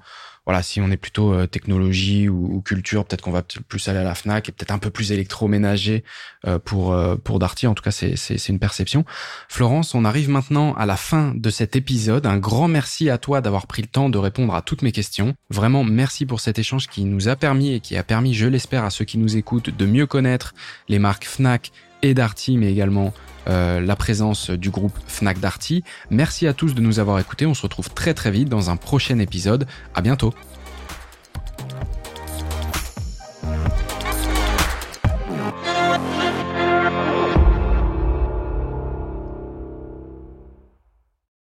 voilà, 0.45 0.61
si 0.61 0.79
on 0.79 0.91
est 0.91 0.97
plutôt 0.97 1.33
euh, 1.33 1.47
technologie 1.47 2.29
ou, 2.29 2.61
culture, 2.61 3.05
peut-être 3.05 3.21
qu'on 3.21 3.31
va 3.31 3.41
plus 3.41 3.87
aller 3.87 3.99
à 3.99 4.03
la 4.03 4.15
Fnac 4.15 4.47
et 4.47 4.51
peut-être 4.51 4.71
un 4.71 4.77
peu 4.77 4.89
plus 4.89 5.11
électroménager 5.11 6.03
euh, 6.45 6.59
pour 6.59 6.93
euh, 6.93 7.15
pour 7.15 7.39
Darty. 7.39 7.67
En 7.67 7.73
tout 7.73 7.83
cas, 7.83 7.91
c'est 7.91 8.15
c'est 8.15 8.47
une 8.49 8.59
perception. 8.59 9.05
Florence, 9.49 9.95
on 9.95 10.05
arrive 10.05 10.29
maintenant 10.29 10.73
à 10.75 10.85
la 10.85 10.97
fin 10.97 11.33
de 11.35 11.49
cet 11.49 11.75
épisode. 11.75 12.25
Un 12.25 12.37
grand 12.37 12.67
merci 12.67 13.09
à 13.09 13.17
toi 13.17 13.41
d'avoir 13.41 13.65
pris 13.65 13.81
le 13.81 13.87
temps 13.87 14.09
de 14.09 14.17
répondre 14.17 14.53
à 14.53 14.61
toutes 14.61 14.83
mes 14.83 14.91
questions. 14.91 15.33
Vraiment, 15.49 15.83
merci 15.83 16.25
pour 16.25 16.39
cet 16.39 16.59
échange 16.59 16.87
qui 16.87 17.05
nous 17.05 17.27
a 17.27 17.35
permis 17.35 17.73
et 17.73 17.79
qui 17.79 17.97
a 17.97 18.03
permis, 18.03 18.33
je 18.33 18.47
l'espère, 18.47 18.83
à 18.83 18.89
ceux 18.89 19.05
qui 19.05 19.17
nous 19.17 19.37
écoutent 19.37 19.75
de 19.75 19.85
mieux 19.85 20.05
connaître 20.05 20.53
les 20.87 20.99
marques 20.99 21.25
Fnac 21.25 21.71
et 22.03 22.13
Darty, 22.13 22.57
mais 22.57 22.71
également 22.71 23.13
euh, 23.47 23.79
la 23.79 23.95
présence 23.95 24.49
du 24.49 24.69
groupe 24.69 24.97
Fnac 25.07 25.39
Darty. 25.39 25.83
Merci 26.09 26.47
à 26.47 26.53
tous 26.53 26.73
de 26.73 26.81
nous 26.81 26.99
avoir 26.99 27.19
écoutés. 27.19 27.45
On 27.45 27.53
se 27.53 27.61
retrouve 27.61 27.89
très 27.89 28.13
très 28.13 28.31
vite 28.31 28.49
dans 28.49 28.69
un 28.69 28.75
prochain 28.75 29.19
épisode. 29.19 29.67
À 29.93 30.01
bientôt. 30.01 30.33